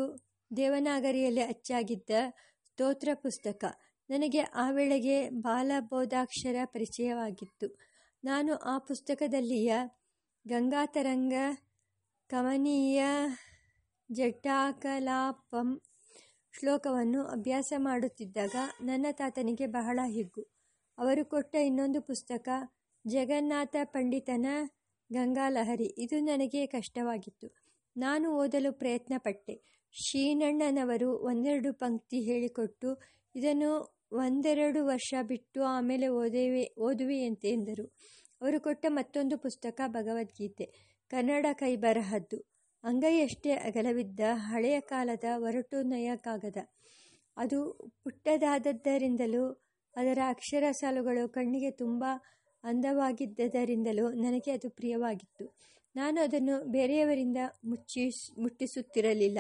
ದೇವನಾಗರಿಯಲ್ಲಿ 0.58 1.42
ಅಚ್ಚಾಗಿದ್ದ 1.42 2.10
ಸ್ತೋತ್ರ 2.66 3.10
ಪುಸ್ತಕ. 3.14 3.66
ನನಗೆ 4.10 4.40
ಆ 4.40 4.72
ವೇಳೆಗೆ 4.72 5.30
ಬಾಲಬೋಧಾಕ್ಷರ 5.30 6.56
ಪರಿಚಯವಾಗಿತ್ತು. 6.66 7.80
ನಾನು 8.24 8.56
ಆ 8.56 8.78
ಪುಸ್ತಕದಲ್ಲಿಯ 8.78 9.74
ಗಂಗಾತರಂಗ 10.48 11.34
ಕಮನೀಯ 12.28 13.04
ಜಟಾಕಲಾಪಂ 14.12 15.82
ಶ್ಲೋಕವನ್ನು 16.60 17.24
ಅಭ್ಯಾಸ 17.24 17.74
ಮಾಡುತ್ತಿದ್ದಾಗ 17.78 18.56
ನನ್ನ 18.82 19.06
ತಾತನಿಗೆ 19.12 19.66
ಬಹಳ 19.66 20.00
ಹಿಗ್ಗು. 20.06 20.42
ಅವರು 20.98 21.26
ಕೊಟ್ಟ 21.26 21.56
ಇನ್ನೊಂದು 21.56 22.02
ಪುಸ್ತಕ, 22.02 22.50
ಜಗನ್ನಾಥ 23.08 23.76
ಪಂಡಿತನ 23.84 24.46
ಗಂಗಾಲಹರಿ. 25.14 25.96
ಇದು 25.98 26.20
ನನಗೆ 26.20 26.66
ಕಷ್ಟವಾಗಿತ್ತು. 26.66 27.48
ನಾನು 27.98 28.36
ಓದಲು 28.36 28.74
ಪ್ರಯತ್ನಪಟ್ಟೆ. 28.74 29.84
ಶ್ರೀನಣ್ಣನವರು 29.92 31.20
ಒಂದೆರಡು 31.20 31.74
ಪಂಕ್ತಿ 31.74 32.20
ಹೇಳಿಕೊಟ್ಟು 32.20 33.02
ಇದನ್ನು 33.36 33.93
ಒಂದೆರಡು 34.14 34.86
ವರ್ಷ 34.86 35.14
ಬಿಟ್ಟು 35.22 35.64
ಆಮೇಲೆ 35.64 36.08
ಓದುವೆ 36.08 36.74
ಓದುವೆಯಂತೆ 36.78 37.50
ಎಂದರು. 37.50 37.86
ಅವರು 38.42 38.62
ಕೊಟ್ಟ 38.62 38.86
ಮತ್ತೊಂದು 38.90 39.38
ಪುಸ್ತಕ 39.38 39.82
ಭಗವದ್ಗೀತೆ, 39.88 40.66
ಕನ್ನಡ 41.10 41.46
ಕೈ 41.54 41.76
ಬರಹದ್ದು. 41.76 42.38
ಅಂಗೈಯಷ್ಟೇ 42.84 43.52
ಅಗಲವಿದ್ದ 43.52 44.20
ಹಳೆಯ 44.34 44.80
ಕಾಲದ 44.80 45.24
ಒರಟು 45.36 45.82
ನಯ 45.82 46.12
ಕಾಗದ 46.16 46.58
ಅದು 47.38 47.74
ಪುಟ್ಟದಾದದ್ದರಿಂದಲೂ, 48.04 49.54
ಅದರ 49.96 50.20
ಅಕ್ಷರ 50.28 50.64
ಸಾಲುಗಳು 50.72 51.30
ಕಣ್ಣಿಗೆ 51.30 51.72
ತುಂಬ 51.72 52.06
ಅಂದವಾಗಿದ್ದದರಿಂದಲೂ 52.64 54.12
ನನಗೆ 54.12 54.52
ಅದು 54.52 54.70
ಪ್ರಿಯವಾಗಿತ್ತು. 54.70 55.46
ನಾನು 55.96 56.22
ಅದನ್ನು 56.22 56.64
ಬೇರೆಯವರಿಂದ 56.72 57.38
ಮುಚ್ಚಿ 57.66 58.10
ಮುಟ್ಟಿಸುತ್ತಿರಲಿಲ್ಲ. 58.42 59.40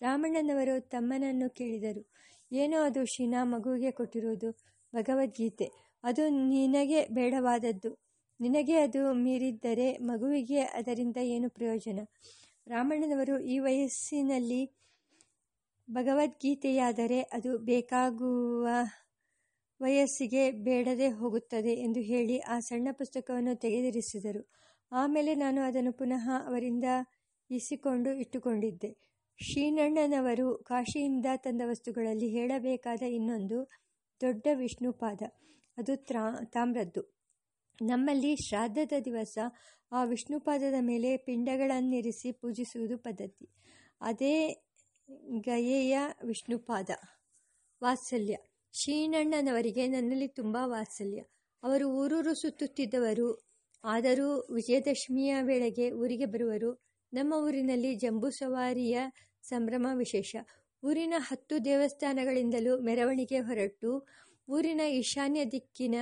ರಾಮಣ್ಣನವರು 0.00 0.88
ತಮ್ಮನನ್ನು 0.88 1.50
ಕೇಳಿದರು. 1.50 2.02
ಏನೋ 2.52 2.82
ಅದು 2.82 3.04
ಶೀನಾ 3.04 3.44
ಮಗುವಿಗೆ 3.44 3.90
ಕೊಟ್ಟಿರುವುದು 3.90 4.50
ಭಗವದ್ಗೀತೆ. 4.94 5.70
ಅದು 6.04 6.28
ನಿನಗೆ 6.28 7.06
ಬೇಡವಾದದ್ದು. 7.06 7.98
ನಿನಗೆ 8.40 8.74
ಅದು 8.74 9.12
ಮೀರಿದ್ದರೆ 9.12 9.98
ಮಗುವಿಗೆ 9.98 10.60
ಅದರಿಂದ 10.60 11.16
ಏನು 11.16 11.50
ಪ್ರಯೋಜನ? 11.50 12.00
ರಾಮಣ್ಣನವರು 12.66 13.38
ಈ 13.38 13.58
ವಯಸ್ಸಿನಲ್ಲಿ 13.58 14.76
ಭಗವದ್ಗೀತೆಯಾದರೆ 15.90 17.20
ಅದು 17.22 17.58
ಬೇಕಾಗುವ 17.58 18.68
ವಯಸ್ಸಿಗೆ 19.80 20.50
ಬೇಡದೆ 20.50 21.08
ಹೋಗುತ್ತದೆ 21.08 21.72
ಎಂದು 21.74 22.00
ಹೇಳಿ 22.00 22.38
ಆ 22.38 22.58
ಸಣ್ಣ 22.58 22.88
ಪುಸ್ತಕವನ್ನು 22.92 23.56
ತೆಗೆದಿರಿಸಿದರು. 23.56 24.50
ಆಮೇಲೆ 24.92 25.34
ನಾನು 25.34 25.62
ಅದನ್ನು 25.62 25.92
ಪುನಃ 25.92 26.30
ಅವರಿಂದ 26.46 26.84
ಇಸಿಕೊಂಡು 27.50 28.10
ಇಟ್ಟುಕೊಂಡಿದ್ದೆ. 28.12 29.15
ಶ್ರೀನಣ್ಣನವರು 29.42 30.58
ಕಾಶಿಯಿಂದ 30.58 31.26
ತಂದ 31.36 31.62
ವಸ್ತುಗಳಲ್ಲಿ 31.64 32.28
ಹೇಳಬೇಕಾದ 32.28 33.02
ಇನ್ನೊಂದು 33.02 33.70
ದೊಡ್ಡ 34.20 34.46
ವಿಷ್ಣುಪಾದ. 34.54 35.22
ಅದು 35.78 35.96
ತ್ರಾ, 35.96 36.44
ತಾಮ್ರದ್ದು. 36.44 37.14
ನಮ್ಮಲ್ಲಿ 37.82 38.36
ಶ್ರಾದ್ದದ 38.36 38.92
ದಿವಸ 39.04 39.38
ಆ 39.92 40.04
ವಿಷ್ಣುಪಾದದ 40.04 40.74
ಮೇಲೆ 40.80 41.16
ಪಿಂಡಗಳನ್ನಿರಿಸಿ 41.16 42.32
ಪೂಜಿಸುವುದು 42.32 42.98
ಪದ್ಧತಿ. 42.98 43.48
ಅದೇ 44.00 44.64
ಗಯೆಯ 45.40 45.98
ವಿಷ್ಣುಪಾದ. 46.26 46.90
ವಾತ್ಸಲ್ಯ. 47.82 48.36
ಶ್ರೀನಣ್ಣನವರಿಗೆ 48.72 49.86
ನನ್ನಲ್ಲಿ 49.86 50.28
ತುಂಬ 50.28 50.58
ವಾತ್ಸಲ್ಯ. 50.64 51.20
ಅವರು 51.62 51.88
ಊರೂರು 51.88 52.34
ಸುತ್ತುತ್ತಿದ್ದವರು. 52.34 53.48
ಆದರೂ 53.84 54.54
ವಿಜಯದಶಮಿಯ 54.54 55.36
ವೇಳೆಗೆ 55.42 55.90
ಊರಿಗೆ 55.90 56.24
ಬರುವರು. 56.24 56.85
ನಮ್ಮ 57.16 57.34
ಊರಿನಲ್ಲಿ 57.46 57.94
ಜಂಬೂ 57.94 58.30
ಸವಾರಿಯ 58.30 58.96
ಸಂಭ್ರಮ 59.42 59.86
ವಿಶೇಷ. 59.94 60.32
ಊರಿನ 60.82 61.14
ಹತ್ತು 61.18 61.64
ದೇವಸ್ಥಾನಗಳಿಂದಲೂ 61.64 62.72
ಮೆರವಣಿಗೆ 62.80 63.38
ಹೊರಟು 63.38 63.92
ಊರಿನ 64.48 64.80
ಈಶಾನ್ಯ 64.92 65.44
ದಿಕ್ಕಿನ 65.44 65.96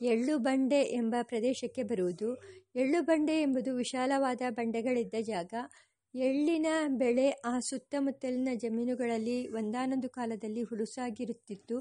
ಎಳ್ಳು 0.00 0.38
ಬಂಡೆ 0.38 0.80
ಎಂಬ 0.92 1.14
ಪ್ರದೇಶಕ್ಕೆ 1.22 1.82
ಬರುವುದು. 1.82 2.30
ಎಳ್ಳು 2.76 3.02
ಬಂಡೆ 3.02 3.36
ಎಂಬುದು 3.42 3.74
ವಿಶಾಲವಾದ 3.74 4.42
ಬಂಡೆಗಳಿದ್ದ 4.50 5.14
ಜಾಗ. 5.20 5.52
ಎಳ್ಳಿನ 6.14 6.66
ಬೆಳೆ 6.98 7.30
ಆ 7.30 7.60
ಸುತ್ತಮುತ್ತಲಿನ 7.60 8.48
ಜಮೀನುಗಳಲ್ಲಿ 8.54 9.48
ಒಂದಾನೊಂದು 9.48 10.08
ಕಾಲದಲ್ಲಿ 10.08 10.62
ಹುಡುಸಾಗಿರುತ್ತಿತ್ತು 10.62 11.78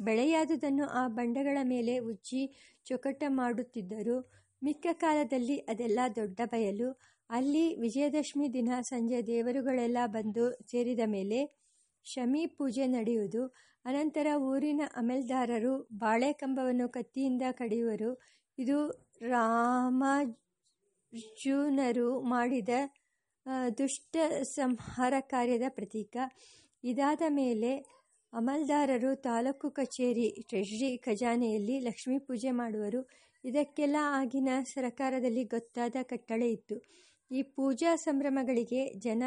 ಬೆಳೆಯಾದುದನ್ನು 0.00 0.86
ಆ 1.00 1.08
ಬಂಡೆಗಳ 1.08 1.58
ಮೇಲೆ 1.64 1.98
ಉಜ್ಜಿ 2.10 2.42
ಚೊಕಟ 2.84 3.22
ಮಾಡುತ್ತಿದ್ದರು. 3.28 4.18
ಮಿಕ್ಕ 4.62 4.86
ಕಾಲದಲ್ಲಿ 4.92 5.56
ಅದೆಲ್ಲ 5.68 6.00
ದೊಡ್ಡ 6.16 6.40
ಬಯಲು. 6.44 6.88
ಅಲ್ಲಿ 7.30 7.76
ವಿಜಯದಶಮಿ 7.76 8.46
ದಿನ 8.52 8.70
ಸಂಜೆ 8.82 9.18
ದೇವರುಗಳೆಲ್ಲ 9.26 9.98
ಬಂದು 10.06 10.44
ಸೇರಿದ 10.70 11.00
ಮೇಲೆ 11.06 11.38
ಶಮಿ 12.06 12.46
ಪೂಜೆ 12.46 12.86
ನಡೆಯುವುದು. 12.86 13.42
ಅನಂತರ 13.84 14.28
ಊರಿನ 14.42 14.82
ಅಮೆಲ್ದಾರರು 14.96 15.72
ಬಾಳೆಕಂಬವನ್ನು 15.98 16.86
ಕತ್ತಿಯಿಂದ 16.88 17.42
ಕಡಿಯುವರು. 17.52 18.10
ಇದು 18.58 18.78
ರಾಮಜುನರು 19.28 20.38
ಮಾಡಿದ 22.24 22.68
ದುಷ್ಟ 23.78 24.14
ಸಂಹಾರ 24.54 25.14
ಕಾರ್ಯದ 25.30 25.66
ಪ್ರತೀಕ. 25.68 26.14
ಇದಾದ 26.84 27.22
ಮೇಲೆ 27.32 27.70
ಅಮಲ್ದಾರರು 28.32 29.14
ತಾಲೂಕು 29.20 29.70
ಕಚೇರಿ, 29.70 30.26
ಟ್ರೆಷರಿ 30.48 30.98
ಖಜಾನೆಯಲ್ಲಿ 30.98 31.78
ಲಕ್ಷ್ಮೀ 31.80 32.18
ಪೂಜೆ 32.18 32.50
ಮಾಡುವರು. 32.52 33.00
ಇದಕ್ಕೆಲ್ಲ 33.44 33.96
ಆಗಿನ 34.18 34.48
ಸರಕಾರದಲ್ಲಿ 34.64 35.44
ಗೊತ್ತಾದ 35.44 35.96
ಕಟ್ಟಳೆ 36.02 36.48
ಇತ್ತು. 36.50 36.76
ಈ 37.30 37.42
ಪೂಜಾ 37.42 37.96
ಸಂಭ್ರಮಗಳಿಗೆ 37.96 38.94
ಜನ 38.94 39.22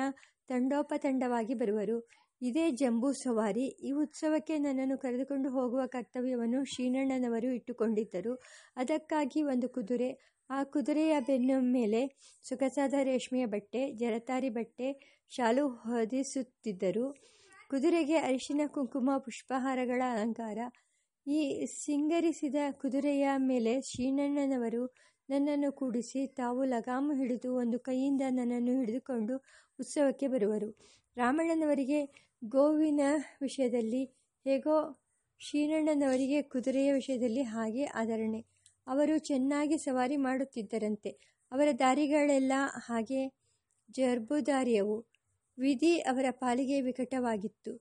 ತಂಡೋಪತಂಡವಾಗಿ 0.47 1.53
ಬರುವರು. 1.53 2.09
ಇದೇ 2.41 2.71
ಜಂಬೂ 2.71 3.11
ಸವಾರಿ. 3.11 3.63
ಈ 3.63 3.91
ಉತ್ಸವಕ್ಕೆ 3.91 4.57
ನನ್ನನ್ನು 4.57 4.97
ಕರೆದುಕೊಂಡು 4.97 5.49
ಹೋಗುವ 5.49 5.85
ಕರ್ತವ್ಯವನ್ನು 5.85 6.63
ಶ್ರೀನಣ್ಣನವರು 6.63 7.51
ಇಟ್ಟುಕೊಂಡಿದ್ದರು. 7.53 8.41
ಅದಕ್ಕಾಗಿ 8.75 9.43
ಒಂದು 9.43 9.69
ಕುದುರೆ, 9.69 10.39
ಆ 10.49 10.63
ಕುದುರೆಯ 10.63 11.19
ಬೆನ್ನ 11.19 11.51
ಮೇಲೆ 11.59 12.01
ಸುಖಸಾದ 12.43 12.93
ರೇಷ್ಮೆಯ 13.03 13.45
ಬಟ್ಟೆ, 13.45 13.93
ಜರತಾರಿ 13.93 14.49
ಬಟ್ಟೆ, 14.49 15.19
ಶಾಲು 15.29 15.67
ಹೊದಿಸುತ್ತಿದ್ದರು. 15.67 17.15
ಕುದುರೆಗೆ 17.69 18.17
ಅರಿಶಿನ, 18.17 18.61
ಕುಂಕುಮ, 18.67 19.17
ಪುಷ್ಪಹಾರಗಳ 19.17 20.01
ಅಲಂಕಾರ. 20.11 20.57
ಈ 21.27 21.65
ಸಿಂಗರಿಸಿದ 21.65 22.55
ಕುದುರೆಯ 22.71 23.29
ಮೇಲೆ 23.37 23.81
ಶ್ರೀನಣ್ಣನವರು 23.81 24.95
ನನ್ನನ್ನು 25.29 25.71
ಕೂಡಿಸಿ 25.71 26.27
ತಾವು 26.27 26.63
ಲಗಾಮು 26.63 27.13
ಹಿಡಿದು 27.13 27.55
ಒಂದು 27.55 27.79
ಕೈಯಿಂದ 27.79 28.21
ನನ್ನನ್ನು 28.29 28.79
ಹಿಡಿದುಕೊಂಡು 28.79 29.35
ಉತ್ಸವಕ್ಕೆ 29.79 30.27
ಬರುವರು. 30.27 30.69
ರಾಮಣ್ಣನವರಿಗೆ 31.17 31.99
ಗೋವಿನ 32.43 33.01
ವಿಷಯದಲ್ಲಿ, 33.41 34.03
ಹೇಗೋ 34.45 34.75
ಶ್ರೀರಣ್ಣನವರಿಗೆ 35.39 36.41
ಕುದುರೆಯ 36.41 36.91
ವಿಷಯದಲ್ಲಿ 36.91 37.43
ಹಾಗೆ 37.43 37.85
ಆಧರಣೆ 37.85 38.45
ಅವರು 38.87 39.17
ಚೆನ್ನಾಗಿ 39.17 39.77
ಸವಾರಿ 39.77 40.17
ಮಾಡುತ್ತಿದ್ದರಂತೆ. 40.17 41.11
ಅವರ 41.51 41.67
ದಾರಿಗಳೆಲ್ಲ 41.79 42.53
ಹಾಗೆ 42.87 43.21
ಜರ್ಬುದಾರಿಯವು. 43.91 44.97
ವಿಧಿ 45.57 45.97
ಅವರ 45.97 46.25
ಪಾಲಿಗೆ 46.31 46.81
ವಿಕಟವಾಗಿತ್ತು. 46.81 47.71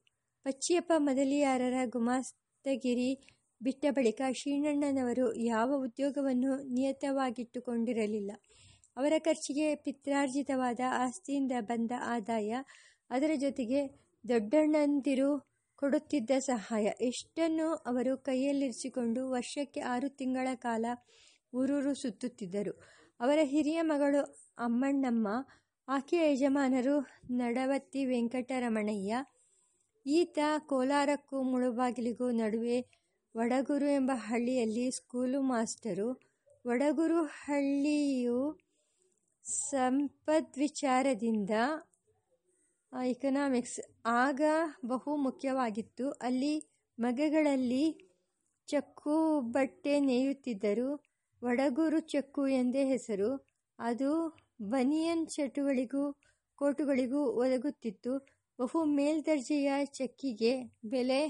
ಪಚ್ಚಿಯಪ್ಪ, 0.47 0.93
ಮದಲಿಯಾರರ 0.97 1.75
ಗುಮಾಸ್ತಗಿರಿ 1.85 3.11
ಬಿಟ್ಟ 3.61 3.85
ಬಳಿಕ 3.91 4.21
ಶ್ರೀಣ್ಣನವರು 4.33 5.27
ಯಾವ 5.45 5.71
ಉದ್ಯೋಗವನ್ನು 5.87 6.53
ನಿಯತವಾಗಿಟ್ಟುಕೊಂಡಿರಲಿಲ್ಲ. 6.75 8.33
ಅವರ 8.97 9.15
ಖರ್ಚಿಗೆ 9.19 9.67
ಪಿತ್ರಾರ್ಜಿತವಾದ 9.75 10.81
ಆಸ್ತಿಯಿಂದ 10.99 11.53
ಬಂದ 11.61 11.93
ಆದಾಯ, 12.07 12.51
ಅದರ 13.11 13.31
ಜೊತೆಗೆ 13.37 13.81
ದೊಡ್ಡಣ್ಣಂದಿರು 14.25 15.31
ಕೊಡುತ್ತಿದ್ದ 15.79 16.31
ಸಹಾಯ 16.39 16.87
ಎಷ್ಟನ್ನು 17.01 17.69
ಅವರು 17.87 18.17
ಕೈಯಲ್ಲಿರಿಸಿಕೊಂಡು 18.19 19.21
ವರ್ಷಕ್ಕೆ 19.31 19.81
ಆರು 19.81 20.09
ತಿಂಗಳ 20.09 20.49
ಕಾಲ 20.55 20.85
ಊರೂರು 21.55 21.95
ಸುತ್ತುತ್ತಿದ್ದರು. 21.95 22.75
ಅವರ 23.21 23.39
ಹಿರಿಯ 23.43 23.81
ಮಗಳು 23.83 24.21
ಅಮ್ಮಣ್ಣಮ್ಮ 24.59 25.29
ಆಕೆಯ 25.89 26.25
ಯಜಮಾನರು 26.33 26.97
ನಡವತ್ತಿ 27.31 28.05
ವೆಂಕಟರಮಣಯ್ಯ, 28.05 29.15
ಈತ 30.07 30.39
ಕೋಲಾರಕ್ಕೂ 30.67 31.43
ಮುಳುಬಾಗಿಲಿಗೂ 31.43 32.31
ನಡುವೆ 32.31 32.79
ವಡಗೂರು 33.35 33.87
ಎಂಬ 33.87 34.11
ಹಳ್ಳಿಯಲ್ಲಿ 34.15 34.91
ಸ್ಕೂಲು 34.91 35.41
ಮಾಸ್ಟರು 35.43 36.09
ವಡಗುರು 36.67 37.25
ಹಳ್ಳಿಯು 37.25 38.41
ಸಂಪದ್ವಿಚಾರದಿಂದ 39.71 41.51
ಇಕನಾಮಿಕ್ಸ್ 42.93 43.81
ಆಗ 44.07 44.41
ಬಹು 44.87 45.17
ಮುಖ್ಯವಾಗಿತ್ತು. 45.17 46.11
ಅಲ್ಲಿ 46.11 46.55
ಮಗೆಗಳಲ್ಲಿ 46.99 47.85
ಚಕ್ಕು 48.69 49.15
ಬಟ್ಟೆ 49.53 50.01
ನೇಯುತ್ತಿದ್ದರು. 50.01 50.89
ವಡಗುರು 51.43 52.01
ಚಕ್ಕು 52.01 52.49
ಎಂದೇ 52.49 52.85
ಹೆಸರು. 52.85 53.31
ಅದು 53.79 54.11
ಬನಿಯನ್ 54.63 55.27
ಚಟುಗಳಿಗೂ 55.27 56.05
ಕೋಟುಗಳಿಗೂ 56.59 57.23
ಒದಗುತ್ತಿತ್ತು. 57.43 58.13
ಬಹು 58.59 58.85
ಮೇಲ್ದರ್ಜೆಯ 58.85 59.71
ಚಕ್ಕಿಗೆ 59.85 60.53
ಬೆಲೆ 60.85 61.21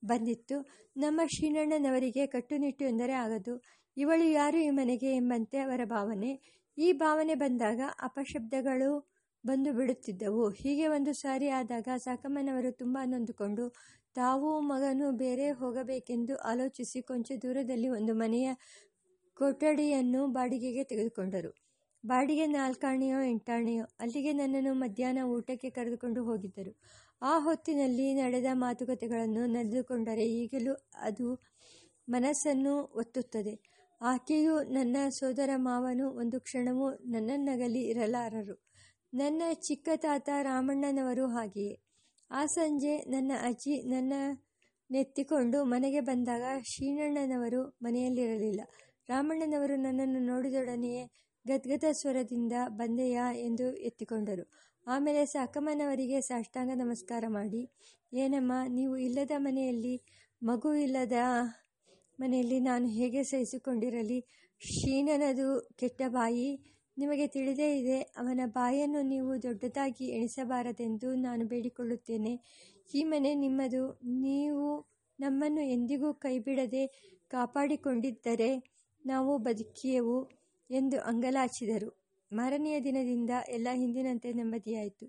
ಬಂದಿತ್ತು. 0.04 0.56
ನಮ್ಮ 0.96 1.20
ಶ್ರೀನಣ್ಣನವರಿಗೆ 1.36 2.26
ಕಟ್ಟುನಿಟ್ಟು 2.26 2.84
ಎಂದರೆ 2.84 3.12
ಆಗದು. 3.12 3.62
ಇವಳು 3.96 4.30
ಯಾರು 4.30 4.58
ಈ 4.58 4.70
ಮನೆಗೆ 4.70 5.16
ಎಂಬಂತೆ 5.16 5.58
ಅವರ 5.58 5.80
ಭಾವನೆ. 5.84 6.62
ಈ 6.78 6.92
ಭಾವನೆ 6.92 7.34
ಬಂದಾಗ 7.34 7.80
ಅಪಶಬ್ದಗಳು 8.02 9.10
ಬಂದು 9.46 9.72
ಬಿಡುತ್ತಿದ್ದವು. 9.72 10.50
ಹೀಗೆ 10.50 10.86
ಒಂದು 10.88 11.12
ಸಾರಿ 11.12 11.48
ಆದಾಗ 11.48 11.88
ಸಾಕಮ್ಮನವರು 11.96 12.72
ತುಂಬ 12.72 12.98
ನೊಂದುಕೊಂಡು, 13.04 13.74
ತಾವು 14.14 14.60
ಮಗನು 14.60 15.12
ಬೇರೆ 15.12 15.50
ಹೋಗಬೇಕೆಂದು 15.50 16.36
ಆಲೋಚಿಸಿ 16.36 17.02
ಕೊಂಚ 17.02 17.32
ದೂರದಲ್ಲಿ 17.42 17.88
ಒಂದು 17.88 18.14
ಮನೆಯ 18.14 18.54
ಕೊಠಡಿಯನ್ನು 19.34 20.26
ಬಾಡಿಗೆಗೆ 20.26 20.84
ತೆಗೆದುಕೊಂಡರು. 20.84 21.50
ಬಾಡಿಗೆ 22.06 22.46
ನಾಲ್ಕಾಣೆಯೋ 22.46 23.20
ಎಂಟಾಣೆಯೋ, 23.20 23.84
ಅಲ್ಲಿಗೆ 24.00 24.32
ನನ್ನನ್ನು 24.32 24.74
ಮಧ್ಯಾಹ್ನ 24.74 25.22
ಊಟಕ್ಕೆ 25.22 25.70
ಕರೆದುಕೊಂಡು 25.70 26.24
ಹೋಗಿದ್ದರು. 26.24 26.76
ಆ 27.22 27.38
ಹೊತ್ತಿನಲ್ಲಿ 27.38 28.14
ನಡೆದ 28.14 28.44
ಮಾತುಕತೆಗಳನ್ನು 28.52 29.46
ನಡೆದುಕೊಂಡರೆ 29.46 30.26
ಈಗಲೂ 30.26 30.88
ಅದು 31.00 31.42
ಮನಸ್ಸನ್ನು 32.08 32.92
ಒತ್ತುತ್ತದೆ. 32.94 33.70
ಆಕೆಯು 34.02 34.62
ನನ್ನ 34.62 34.96
ಸೋದರ 35.08 35.50
ಮಾವನು, 35.56 36.10
ಒಂದು 36.10 36.40
ಕ್ಷಣವೂ 36.40 36.90
ನನ್ನನ್ನಗಲಿ 36.90 37.82
ಇರಲಾರರು. 37.82 38.68
ನನ್ನ 39.14 39.42
ಚಿಕ್ಕ 39.54 39.88
ತಾತ 39.96 40.28
ರಾಮಣ್ಣನವರು 40.42 41.26
ಹಾಗೆಯೇ. 41.26 41.80
ಆ 42.30 42.46
ಸಂಜೆ 42.46 42.96
ನನ್ನ 42.96 43.32
ಅಜ್ಜಿ 43.42 43.82
ನನ್ನ 43.82 44.12
ನೆತ್ತಿಕೊಂಡು 44.90 45.64
ಮನೆಗೆ 45.64 46.00
ಬಂದಾಗ 46.00 46.42
ಶ್ರೀನಣ್ಣನವರು 46.62 47.78
ಮನೆಯಲ್ಲಿರಲಿಲ್ಲ. 47.82 48.60
ರಾಮಣ್ಣನವರು 49.08 49.76
ನನ್ನನ್ನು 49.76 50.20
ನೋಡಿದೊಡನೆಯೇ 50.20 51.10
ಗದ್ಗದ 51.46 51.84
ಸ್ವರದಿಂದ 51.92 52.52
ಬಂದೆಯಾ 52.68 53.32
ಎಂದು 53.32 53.76
ಎತ್ತಿಕೊಂಡರು. 53.76 54.69
ಆಮೇಲೆ 54.86 55.26
ಸಾಕಮ್ಮನವರಿಗೆ 55.26 56.20
ಸಾಷ್ಟಾಂಗ 56.20 56.70
ನಮಸ್ಕಾರ 56.74 57.24
ಮಾಡಿ, 57.28 57.60
ಏನಮ್ಮ, 58.12 58.52
ನೀವು 58.68 58.96
ಇಲ್ಲದ 58.96 59.30
ಮನೆಯಲ್ಲಿ, 59.36 60.00
ಮಗು 60.42 60.72
ಇಲ್ಲದ 60.74 61.12
ಮನೆಯಲ್ಲಿ 62.18 62.60
ನಾನು 62.60 62.86
ಹೇಗೆ 62.88 63.22
ಸಹಿಸಿಕೊಂಡಿರಲಿ? 63.22 64.18
ಶೀನನದು 64.58 65.60
ಕೆಟ್ಟ 65.76 66.02
ಬಾಯಿ 66.08 66.48
ನಿಮಗೆ 66.98 67.26
ತಿಳಿದೇ 67.26 67.78
ಇದೆ, 67.78 68.00
ಅವನ 68.02 68.40
ಬಾಯನ್ನು 68.46 69.02
ನೀವು 69.02 69.42
ದೊಡ್ಡದಾಗಿ 69.42 70.06
ಎಣಿಸಬಾರದೆಂದು 70.06 71.14
ನಾನು 71.14 71.44
ಬೇಡಿಕೊಳ್ಳುತ್ತೇನೆ. 71.46 72.40
ಈ 72.94 73.04
ಮನೆ 73.04 73.34
ನಿಮ್ಮದು, 73.34 74.00
ನೀವು 74.20 74.66
ನಮ್ಮನ್ನು 75.18 75.60
ಎಂದಿಗೂ 75.60 76.12
ಕೈಬಿಡದೆ 76.12 76.84
ಕಾಪಾಡಿಕೊಂಡಿದ್ದರೆ 77.28 78.50
ನಾವು 79.06 79.38
ಬದುಕಿಯೆವು 79.38 80.18
ಎಂದು 80.70 81.00
ಅಂಗಲಾಚಿದರು. 81.00 81.99
ಮಾರನೆಯ 82.32 82.80
ದಿನದಿಂದ 82.80 83.30
ಎಲ್ಲ 83.48 83.68
ಹಿಂದಿನಂತೆ 83.74 84.32
ನೆಮ್ಮದಿಯಾಯಿತು. 84.32 85.06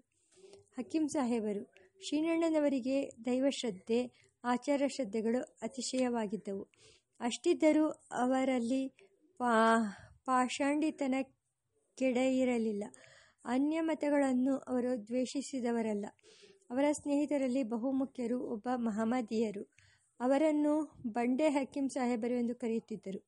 ಹಕೀಂ 0.77 1.07
ಸಾಹೇಬರು, 1.07 1.73
ಶ್ರೀನಣ್ಣನವರಿಗೆ 2.07 3.11
ದೈವಶ್ರದ್ಧೆ 3.25 4.11
ಆಚಾರ 4.43 4.81
ಶ್ರದ್ಧೆಗಳು 4.87 5.41
ಅತಿಶಯವಾಗಿದ್ದವು. 5.61 6.67
ಅಷ್ಟಿದ್ದರೂ 7.19 7.87
ಅವರಲ್ಲಿ 8.11 8.87
ಪಾ, 9.37 9.77
ಪಾಷಾಂಡಿತನ 10.25 11.15
ಕೆಡೆಯಿರಲಿಲ್ಲ. 11.97 12.83
ಅನ್ಯ 13.45 13.81
ಮತಗಳನ್ನು 13.81 14.57
ಅವರು 14.57 15.07
ದ್ವೇಷಿಸಿದವರಲ್ಲ. 15.07 16.05
ಅವರ 16.69 16.85
ಸ್ನೇಹಿತರಲ್ಲಿ 16.91 17.63
ಬಹುಮುಖ್ಯರು 17.63 18.39
ಒಬ್ಬ 18.39 18.67
ಮಹಮ್ಮದಿಯರು 18.75 19.63
ಅವರನ್ನು 20.19 20.93
ಬಂಡೆ 21.07 21.49
ಹಕೀಂ 21.49 21.89
ಸಾಹೇಬರು 21.89 22.33
ಎಂದು 22.33 22.55
ಕರೆಯುತ್ತಿದ್ದರು. 22.55 23.27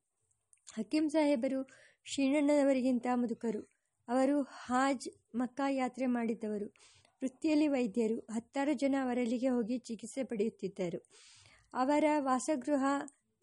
ಹಕೀಂ 0.73 1.09
ಸಾಹೇಬರು 1.09 1.69
ಶ್ರೀನಣ್ಣನವರಿಗಿಂತ 2.05 3.07
ಮುದುಕರು. 3.13 3.72
ಅವರು 4.07 4.41
ಹಾಜ್ 4.41 5.09
ಮಕ್ಕಾ 5.35 5.69
ಯಾತ್ರೆ 5.69 6.05
ಮಾಡಿದ್ದವರು 6.05 6.65
ವೃತ್ತಿಯಲ್ಲಿ 7.21 7.67
ವೈದ್ಯರು 7.67 8.27
ಹತ್ತಾರು 8.31 8.73
ಜನ 8.73 8.95
ಅವರಲ್ಲಿಗೆ 9.03 9.49
ಹೋಗಿ 9.49 9.77
ಚಿಕಿತ್ಸೆ 9.77 10.23
ಪಡೆಯುತ್ತಿದ್ದರು. 10.23 10.99
ಅವರ 11.73 12.03
ವಾಸಗೃಹ 12.19 12.85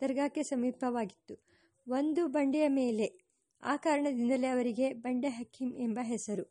ದರ್ಗಾಕ್ಕೆ 0.01 0.43
ಸಮೀಪವಾಗಿತ್ತು. 0.43 1.35
ಒಂದು 1.87 2.27
ಬಂಡೆಯ 2.27 2.69
ಮೇಲೆ, 2.69 3.07
ಆ 3.63 3.77
ಕಾರಣದಿಂದಲೇ 3.77 4.47
ಅವರಿಗೆ 4.47 4.93
ಬಂಡೆ 4.93 5.29
ಹಕೀಂ 5.29 5.77
ಎಂಬ 5.77 5.99
ಹೆಸರು. 6.03 6.45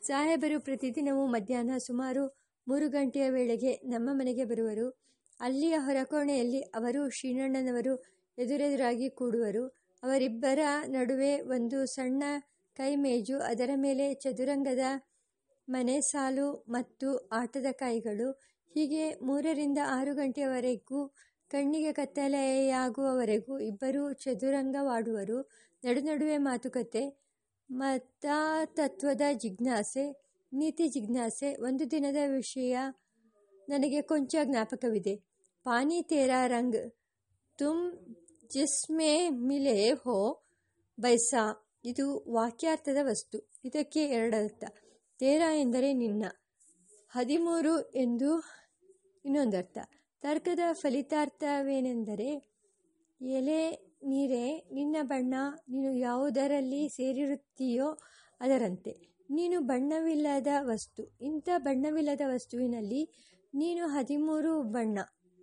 ಸಾಹೇಬರು 0.00 0.60
ಪ್ರತಿದಿನವೂ 0.60 1.26
ಮಧ್ಯಾಹ್ನ 1.26 1.78
ಸುಮಾರು 1.78 2.38
ಮೂರು 2.68 2.88
ಗಂಟೆಯ 2.88 3.30
ವೇಳೆಗೆ 3.30 3.72
ನಮ್ಮ 3.72 4.08
ಮನೆಗೆ 4.12 4.44
ಬರುವರು. 4.44 5.00
ಅಲ್ಲಿಯ 5.40 5.76
ಹೊರಕೋಣೆಯಲ್ಲಿ 5.76 6.60
ಅವರು 6.60 7.10
ಶ್ರೀನಣ್ಣನವರು 7.10 8.04
ಎದುರೆದುರಾಗಿ 8.38 9.10
ಕೂಡುವರು. 9.10 9.68
ಅವರಿಬ್ಬರ 10.02 10.58
ನಡುವೆ 10.86 11.40
ಒಂದು 11.40 11.86
ಸಣ್ಣ 11.86 12.22
ಕೈಮೇಜು, 12.74 13.38
ಅದರ 13.38 13.70
ಮೇಲೆ 13.74 14.14
ಚದುರಂಗದ 14.14 14.84
ಮನೆ 15.68 16.00
ಸಾಲು 16.00 16.64
ಮತ್ತು 16.68 17.28
ಆಟದ 17.32 17.66
ಕಾಯಿಗಳು 17.72 18.30
ಹೀಗೆ 18.74 19.14
ಮೂರರಿಂದ 19.14 19.78
ಆರು 19.86 20.14
ಗಂಟೆಯವರೆಗೂ 20.14 21.14
ಕಣ್ಣಿಗೆ 21.48 21.92
ಕತ್ತಲೆಯಾಗುವವರೆಗೂ 21.92 23.58
ಇಬ್ಬರೂ 23.58 24.12
ಚದುರಂಗವಾಡುವರು. 24.12 25.50
ನಡುನಡುವೆ 25.84 26.38
ಮಾತುಕತೆ, 26.38 27.16
ಮತತತ್ವದ 27.70 29.20
ಜಿಜ್ಞಾಸೆ, 29.32 30.22
ನೀತಿ 30.52 30.88
ಜಿಜ್ಞಾಸೆ. 30.88 31.54
ಒಂದು 31.54 31.90
ದಿನದ 31.90 32.16
ವಿಷಯ 32.26 32.78
ನನಗೆ 33.68 34.02
ಕೊಂಚ 34.02 34.36
ಜ್ಞಾಪಕವಿದೆ. 34.44 35.16
ಪಾನಿ 35.64 36.02
ತೇರಾ 36.02 36.46
ರಂಗ್ 36.46 36.92
ತುಮ್ 37.58 37.92
ಜಿಸ್ಮೆ 38.52 39.28
ಮಿಲೆ 39.28 39.90
ಹೋ 39.90 40.42
ಬೈಸಾ. 41.00 41.63
ಇದು 41.84 42.24
ವಾಕ್ಯಾರ್ಥದ 42.28 42.96
ವಸ್ತು. 43.02 43.50
ಇದಕ್ಕೆ 43.64 44.04
ಎರಡರ್ಥ. 44.04 44.64
ತೇರ 45.18 45.40
ಎಂದರೆ 45.56 45.92
ನಿನ್ನ. 45.92 46.24
ಹದಿಮೂರು 47.08 47.80
ಎಂದು 47.80 48.42
ಇನ್ನೊಂದರ್ಥ. 49.24 49.78
ತರ್ಕದ 50.22 50.58
ಫಲಿತಾರ್ಥವೇನೆಂದರೆ, 50.72 52.58
ಎಲೆ 53.20 53.94
ನೀರೆ, 54.06 54.70
ನಿನ್ನ 54.72 54.96
ಬಣ್ಣ 55.02 55.34
ನೀನು 55.68 55.92
ಯಾವುದರಲ್ಲಿ 55.92 56.88
ಸೇರಿರುತ್ತೀಯೋ 56.88 57.98
ಅದರಂತೆ. 58.40 59.14
ನೀನು 59.30 59.60
ಬಣ್ಣವಿಲ್ಲದ 59.60 60.46
ವಸ್ತು. 60.60 61.18
ಇಂಥ 61.20 61.48
ಬಣ್ಣವಿಲ್ಲದ 61.56 62.20
ವಸ್ತುವಿನಲ್ಲಿ 62.26 63.10
ನೀನು 63.54 63.86
ಹದಿಮೂರು 63.86 64.62
ಬಣ್ಣ 64.62 64.98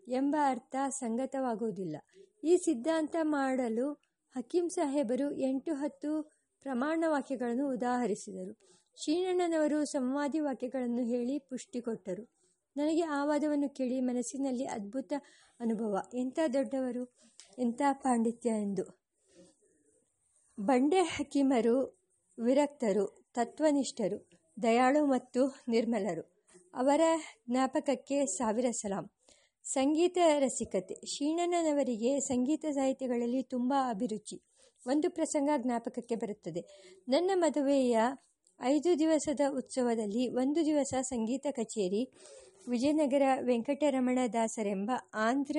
ಎಂಬ 0.08 0.36
ಅರ್ಥ 0.46 0.76
ಸಂಗತವಾಗುವುದಿಲ್ಲ. 0.90 1.98
ಈ 2.44 2.58
ಸಿದ್ಧಾಂತ 2.58 3.16
ಮಾಡಲು 3.22 4.11
ಹಕೀಂ 4.36 4.70
ಸಾಹೇಬರು 4.70 5.38
ಎಂಟು 5.38 5.74
ಹತ್ತು 5.74 6.32
ಪ್ರಮಾಣ 6.62 7.04
ವಾಕ್ಯಗಳನ್ನು 7.08 7.70
ಉದಾಹರಿಸಿದರು. 7.70 8.58
ಶ್ರೀನಣ್ಣನವರು 8.96 9.86
ಸಂವಾದಿ 9.86 10.40
ವಾಕ್ಯಗಳನ್ನು 10.40 11.04
ಹೇಳಿ 11.04 11.40
ಪುಷ್ಟಿ 11.40 11.82
ಕೊಟ್ಟರು. 11.82 12.24
ನನಗೆ 12.78 13.02
ಆ 13.02 13.26
ವಾದವನ್ನು 13.26 13.70
ಕೇಳಿ 13.70 14.02
ಮನಸ್ಸಿನಲ್ಲಿ 14.02 14.66
ಅದ್ಭುತ 14.66 15.14
ಅನುಭವ. 15.60 16.02
ಎಂಥ 16.14 16.40
ದೊಡ್ಡವರು? 16.54 17.18
ಎಂಥ 17.60 17.82
ಪಾಂಡಿತ್ಯ 17.92 18.50
ಎಂದು. 18.50 19.02
ಬಂಡೆ 20.60 21.00
ಹಕೀಮರು 21.00 22.02
ವಿರಕ್ತರು, 22.44 23.26
ತತ್ವನಿಷ್ಠರು, 23.34 24.30
ದಯಾಳು 24.64 25.06
ಮತ್ತು 25.06 25.64
ನಿರ್ಮಲರು. 25.68 26.42
ಅವರ 26.74 27.02
ಜ್ಞಾಪಕಕ್ಕೆ 27.50 28.26
ಸಾವಿರ 28.26 28.66
ಸಲಾಂ. 28.72 29.10
ಸಂಗೀತ 29.64 30.18
ರಸಿಕತೆ. 30.40 30.96
ಶೀಣನವರಿಗೆ 31.06 32.20
ಸಂಗೀತ 32.20 32.66
ಸಾಹಿತ್ಯಗಳಲ್ಲಿ 32.72 33.44
ತುಂಬ 33.44 33.74
ಅಭಿರುಚಿ. 33.90 34.42
ಒಂದು 34.88 35.10
ಪ್ರಸಂಗ 35.10 35.50
ಜ್ಞಾಪಕಕ್ಕೆ 35.58 36.16
ಬರುತ್ತದೆ. 36.16 36.62
ನನ್ನ 37.10 37.32
ಮದುವೆಯ 37.34 37.98
ಐದು 38.62 39.00
ದಿವಸದ 39.00 39.40
ಉತ್ಸವದಲ್ಲಿ 39.58 40.30
ಒಂದು 40.30 40.66
ದಿವಸ 40.66 40.94
ಸಂಗೀತ 41.02 41.48
ಕಚೇರಿ 41.52 42.12
ವಿಜಯನಗರ 42.68 43.22
ವೆಂಕಟರಮಣ 43.42 44.20
ದಾಸರೆಂಬ 44.34 44.92
ಆಂಧ್ರ 45.14 45.58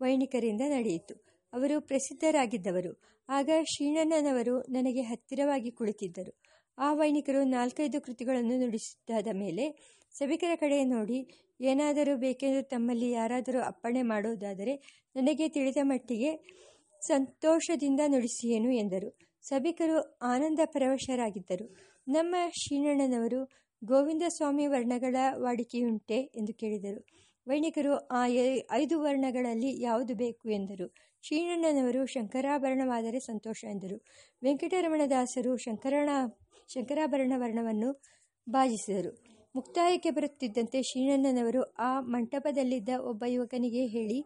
ವೈಣಿಕರಿಂದ 0.00 0.60
ನಡೆಯಿತು. 0.60 1.14
ಅವರು 1.52 1.80
ಪ್ರಸಿದ್ಧರಾಗಿದ್ದವರು. 1.80 3.02
ಆಗ 3.28 3.50
ಶ್ರೀಣಣ್ಣನವರು 3.74 4.60
ನನಗೆ 4.60 5.00
ಹತ್ತಿರವಾಗಿ 5.00 5.70
ಕುಳಿತಿದ್ದರು. 5.70 6.40
ಆ 6.78 6.92
ವೈಣಿಕರು 6.94 7.44
ನಾಲ್ಕೈದು 7.44 8.00
ಕೃತಿಗಳನ್ನು 8.00 8.58
ನುಡಿಸಿದ್ದಾದ 8.58 9.26
ಮೇಲೆ 9.32 9.94
ಸಭಿಕರ 10.18 10.50
ಕಡೆ 10.54 10.84
ನೋಡಿ 10.84 11.43
ಏನಾದರೂ 11.64 12.16
ಬೇಕೆಂದು 12.16 12.62
ತಮ್ಮಲ್ಲಿ 12.68 13.10
ಯಾರಾದರೂ 13.10 13.60
ಅಪ್ಪಣೆ 13.60 14.02
ಮಾಡುವುದಾದರೆ 14.02 14.74
ನನಗೆ 15.16 15.48
ತಿಳಿದ 15.48 15.76
ಮಟ್ಟಿಗೆ 15.82 16.30
ಸಂತೋಷದಿಂದ 17.02 18.00
ನುಡಿಸಿಯೇನು 18.06 18.70
ಎಂದರು. 18.72 19.08
ಸಭಿಕರು 19.42 19.96
ಆನಂದ 20.22 20.60
ಪರವಶರಾಗಿದ್ದರು 20.64 21.66
ನಮ್ಮ 22.08 22.34
ಶ್ರೀನಣ್ಣನವರು 22.60 23.40
ಗೋವಿಂದ 23.82 24.22
ಸ್ವಾಮಿ 24.28 24.66
ವರ್ಣಗಳ 24.66 25.16
ವಾಡಿಕೆಯುಂಟೆ 25.36 26.18
ಎಂದು 26.38 26.52
ಕೇಳಿದರು. 26.54 27.00
ವೈಣಿಕರು 27.46 27.94
ಆ 28.08 28.20
ಐದು 28.72 29.00
ವರ್ಣಗಳಲ್ಲಿ 29.00 29.70
ಯಾವುದು 29.82 30.14
ಬೇಕು 30.14 30.46
ಎಂದರು. 30.50 30.86
ಶ್ರೀನಣ್ಣನವರು 31.24 32.06
ಶಂಕರಾಭರಣವಾದರೆ 32.06 33.20
ಸಂತೋಷ 33.20 33.64
ಎಂದರು. 33.64 33.96
ವೆಂಕಟರಮಣದಾಸರು 34.42 35.52
ಶಂಕರಣ, 35.56 36.10
ಶಂಕರಾಭರಣ 36.68 37.32
ವರ್ಣವನ್ನು 37.36 37.90
ಬಾಜಿಸಿದರು 38.46 39.33
ಮುಕ್ತಾಯಕ್ಕೆ 39.54 40.10
ಬರುತ್ತಿದ್ದಂತೆ 40.10 40.82
ಶ್ರೀನಣ್ಣನವರು 40.82 41.62
ಆ 41.78 42.00
ಮಂಟಪದಲ್ಲಿದ್ದ 42.00 42.88
ಒಬ್ಬ 43.00 43.24
ಯುವಕನಿಗೆ 43.26 43.86
ಹೇಳಿ, 43.86 44.24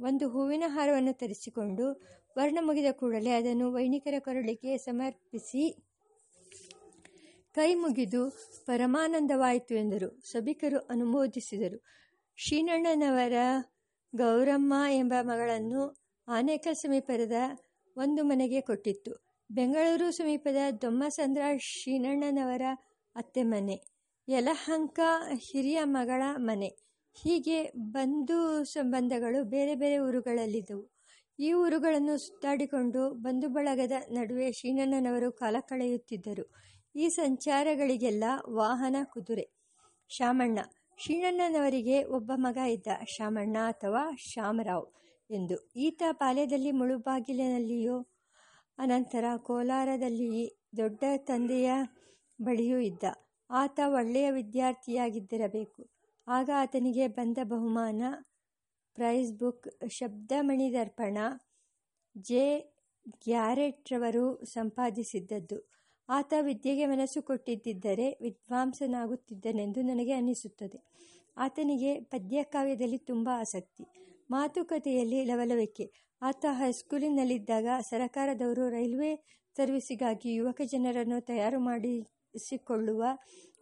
ಒಂದು 0.00 0.28
ಹೂವಿನ 0.28 0.62
ಹಾರವನ್ನು 0.66 1.12
ತರಿಸಿಕೊಂಡು 1.12 1.86
ವರ್ಣ 2.38 2.58
ಮುಗಿದ 2.60 2.86
ಕೂಡಲೇ 2.92 3.30
ಅದನ್ನು 3.30 3.72
ವೈಣಿಕರ 3.72 4.14
ಕೊರಳಿಗೆ 4.18 4.78
ಸಮರ್ಪಿಸಿ 4.78 5.64
ಕೈ 7.54 7.74
ಮುಗಿದು 7.74 8.22
ಪರಮಾನಂದವಾಯಿತು 8.66 9.74
ಎಂದರು. 9.74 10.22
ಸಭಿಕರು 10.24 10.78
ಅನುಮೋದಿಸಿದರು. 10.78 11.78
ಶ್ರೀನಣ್ಣನವರ 12.36 13.32
ಗೌರಮ್ಮ 14.14 14.74
ಎಂಬ 14.90 15.12
ಮಗಳನ್ನು 15.22 15.82
ಆನೇಕಲ್ 16.28 16.74
ಸಮೀಪದ 16.74 17.32
ಒಂದು 17.96 18.24
ಮನೆಗೆ 18.24 18.60
ಕೊಟ್ಟಿತ್ತು. 18.60 19.12
ಬೆಂಗಳೂರು 19.50 20.10
ಸಮೀಪದ 20.10 20.56
ದೊಮ್ಮಸಂದ್ರ 20.82 21.42
ಶ್ರೀನಣ್ಣನವರ 21.58 22.62
ಅತ್ತೆ 23.16 23.42
ಮನೆ. 23.42 23.99
ಯಲಹಂಕ 24.30 25.00
ಹಿರಿಯ 25.34 25.80
ಮಗಳ 25.84 26.22
ಮನೆ. 26.36 26.68
ಹೀಗೆ 27.22 27.72
ಬಂಧು 27.76 28.64
ಸಂಬಂಧಗಳು 28.64 29.44
ಬೇರೆ 29.44 29.74
ಬೇರೆ 29.74 29.98
ಊರುಗಳಲ್ಲಿದ್ದವು. 29.98 30.84
ಈ 31.38 31.52
ಊರುಗಳನ್ನು 31.52 32.18
ಸುತ್ತಾಡಿಕೊಂಡು 32.18 33.10
ಬಂಧು 33.10 33.48
ಬಳಗದ 33.48 33.92
ನಡುವೆ 34.10 34.52
ಶ್ರೀನಣ್ಣನವರು 34.52 35.32
ಕಾಲ 35.32 35.56
ಕಳೆಯುತ್ತಿದ್ದರು. 35.60 36.44
ಈ 36.96 37.08
ಸಂಚಾರಗಳಿಗೆಲ್ಲ 37.08 38.24
ವಾಹನ 38.48 38.96
ಕುದುರೆ. 39.04 39.46
ಶಾಮಣ್ಣ 40.08 40.58
ಶ್ರೀನಣ್ಣನವರಿಗೆ 40.98 42.04
ಒಬ್ಬ 42.04 42.32
ಮಗ 42.34 42.56
ಇದ್ದ 42.56 42.86
ಶಾಮಣ್ಣ 43.16 43.56
ಅಥವಾ 43.66 44.16
ಶಾಮರಾವ್ 44.16 44.86
ಎಂದು. 45.30 45.70
ಈತ 45.76 46.02
ಬಾಲ್ಯದಲ್ಲಿ 46.10 46.70
ಮುಳುಬಾಗಿಲಿನಲ್ಲಿಯೋ, 46.70 47.96
ಅನಂತರ 48.78 49.24
ಕೋಲಾರದಲ್ಲಿ 49.36 50.62
ದೊಡ್ಡ 50.76 51.04
ತಂದೆಯ 51.16 51.70
ಬಳಿಯೂ 52.42 52.78
ಇದ್ದ. 52.78 53.04
ಆತ 53.52 53.80
ಒಳ್ಳೆಯ 53.86 54.30
ವಿದ್ಯಾರ್ಥಿಯಾಗಿದ್ದಿರಬೇಕು. 54.30 55.86
ಆಗ 56.28 56.50
ಆತನಿಗೆ 56.56 57.08
ಬಂದ 57.08 57.38
ಬಹುಮಾನ 57.42 58.02
prize 58.94 59.32
book 59.32 59.90
Shabdamani 59.90 60.72
Darpana 60.72 61.18
J. 62.18 62.74
ಗ್ಯಾರೆಟ್ರವರು 63.24 64.44
ಸಂಪಾದಿಸಿದ್ದದ್ದು. 64.44 65.70
ಆತ 66.08 66.34
ವಿದ್ಯೆಗೆ 66.40 66.86
ಮನಸ್ಸು 66.86 67.22
ಕೊಟ್ಟಿದ್ದರೆ 67.22 68.18
ವಿದ್ವಾಂಸನಾಗುತ್ತಿದ್ದನೆಂದು 68.20 69.82
ನನಗೆ 69.82 70.12
ಅನ್ನಿಸುತ್ತದೆ. 70.12 70.82
ಆತನಿಗೆ 71.36 72.00
ಪದ್ಯಕಾವ್ಯದಲ್ಲಿ 72.00 72.98
ತುಂಬ 72.98 73.28
ಆಸಕ್ತಿ. 73.32 73.84
ಮಾತುಕತೆಯಲ್ಲಿ 74.30 75.24
ಲವಲವಿಕೆ. 75.24 75.92
ಆತ 76.22 76.46
ಹೈಸ್ಕೂಲಿನಲ್ಲಿದ್ದಾಗ 76.50 77.66
ಸರಕಾರದವರು 77.80 78.68
ರೈಲ್ವೆ 78.68 79.42
ಸರ್ವಿಸಿಗಾಗಿ 79.56 80.34
ಯುವಕ 80.34 80.60
ಜನರನ್ನು 80.64 81.20
ತಯಾರು 81.20 81.60
ಮಾಡಿಸಿಕೊಳ್ಳುವ 82.34 83.02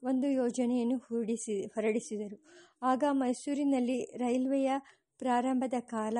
ಒಂದು 0.02 0.26
ಯೋಜನೆಯನ್ನು 0.30 0.96
ಹೂಡಿಸಿ, 0.98 1.66
ಹೊರಡಿಸಿದರು. 1.66 2.36
ಆಗ 2.82 3.04
ಮೈಸೂರಿನಲ್ಲಿ 3.10 4.04
ರೈಲ್ವೆಯ 4.16 4.70
ಪ್ರಾರಂಭದ 5.18 5.76
ಕಾಲ 5.80 6.18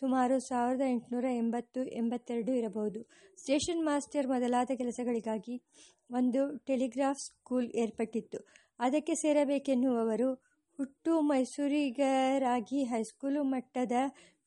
ಸುಮಾರು 0.00 0.40
ಸಾವಿರದ 0.40 0.80
ಎಂಟುನೂರ 0.86 1.24
ಎಂಬತ್ತು, 1.24 1.80
ಎಂಬತ್ತೆರಡು 1.84 2.52
ಇರಬಹುದು. 2.52 3.00
ಸ್ಟೇಷನ್ 3.36 3.84
ಮಾಸ್ಟರ್ 3.84 4.26
ಮೊದಲಾದ 4.26 4.70
ಕೆಲಸಗಳಿಗಾಗಿ 4.76 5.56
ಒಂದು 6.10 6.42
ಟೆಲಿಗ್ರಾಫ್ 6.66 7.20
ಸ್ಕೂಲ್ 7.20 7.68
ಏರ್ಪಟ್ಟಿತ್ತು. 7.74 8.38
ಅದಕ್ಕೆ 8.78 9.14
ಸೇರಬೇಕೆನ್ನುವವರು 9.14 10.30
ಹುಟ್ಟು 10.78 11.20
ಮೈಸೂರಿಗರಾಗಿ 11.20 12.84
ಹೈಸ್ಕೂಲು 12.84 13.42
ಮಟ್ಟದ 13.42 13.92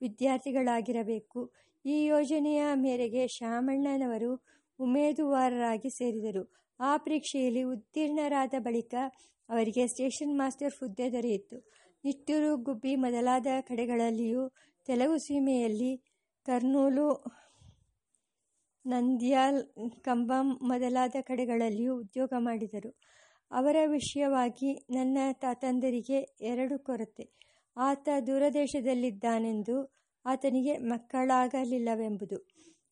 ವಿದ್ಯಾರ್ಥಿಗಳಾಗಿರಬೇಕು. 0.02 1.42
ಈ 1.86 2.06
ಯೋಜನೆಯ 2.06 2.64
ಮೇರೆಗೆ 2.74 3.28
ಶಾಮಣ್ಣನವರು 3.28 4.32
ಉಮೇದುವಾರರಾಗಿ 4.80 5.90
ಸೇರಿದರು. 5.90 6.63
ಆ 6.84 6.92
ಪರೀಕ್ಷೆಯಲ್ಲಿ 6.98 7.64
ಉತ್ತೀರ್ಣರಾದ 7.64 8.54
ಬಳಿಕ 8.60 8.96
ಅವರಿಗೆ 9.50 9.84
ಸ್ಟೇಷನ್ 9.88 10.38
ಮಾಸ್ಟರ್ 10.38 10.74
ಹುದ್ದೆ 10.80 11.08
ದೊರೆಯಿತು. 11.12 11.58
ನಿಟ್ಟೂರು, 12.06 12.50
ಗುಬ್ಬಿ 12.58 12.94
ಮೊದಲಾದ 12.96 13.48
ಕಡೆಗಳಲ್ಲಿಯೂ 13.62 14.44
ತೆಲುಗು 14.88 15.18
ಸೀಮೆಯಲ್ಲಿ 15.18 15.92
ಕರ್ನೂಲು, 16.46 17.08
ನಂದ್ಯಾಲ್, 18.86 19.62
ಕಂಬಂ 20.02 20.48
ಮೊದಲಾದ 20.62 21.16
ಕಡೆಗಳಲ್ಲಿಯೂ 21.22 21.94
ಉದ್ಯೋಗ 22.00 22.34
ಮಾಡಿದರು. 22.38 22.92
ಅವರ 23.52 23.78
ವಿಷಯವಾಗಿ 23.88 24.70
ನನ್ನ 24.90 25.18
ತಾತಂದರಿಗೆ 25.34 26.20
ಎರಡು 26.42 26.78
ಕೊರತೆ. 26.80 27.26
ಆತ 27.78 28.10
ದೂರದೇಶದಲ್ಲಿದ್ದಾನೆಂದು 28.28 29.78
ಆತನಿಗೆ 30.26 30.74
ಮಕ್ಕಳಾಗಲಿಲ್ಲವೆಂಬುದು. 30.78 32.38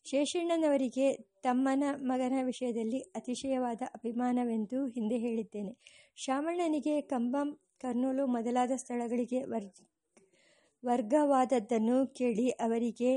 ಶೇಷಣ್ಣನವರಿಗೆ 0.05 1.07
ತಮ್ಮನ 1.43 1.83
ಮಗನ 2.01 2.37
ವಿಷಯದಲ್ಲಿ 2.43 2.99
ಅತಿಶಯವಾದ 3.15 3.81
ಅಭಿಮಾನವೆಂದು 3.87 4.87
ಹಿಂದೆ 4.87 5.17
ಹೇಳಿದ್ದೇನೆ. 5.17 5.73
ಶಾಮಣ್ಣನಿಗೆ 6.15 7.01
ಕಂಬಂ, 7.01 7.49
ಕರ್ನೂಲು 7.79 8.23
ಮೊದಲಾದ 8.27 8.71
ಸ್ಥಳಗಳಿಗೆ 8.75 9.39
ವರ್, 9.43 9.69
ವರ್ಗವಾದದ್ದನ್ನು 10.83 11.97
ಕೇಳಿ 12.07 12.47
ಅವರಿಗೆ 12.49 13.11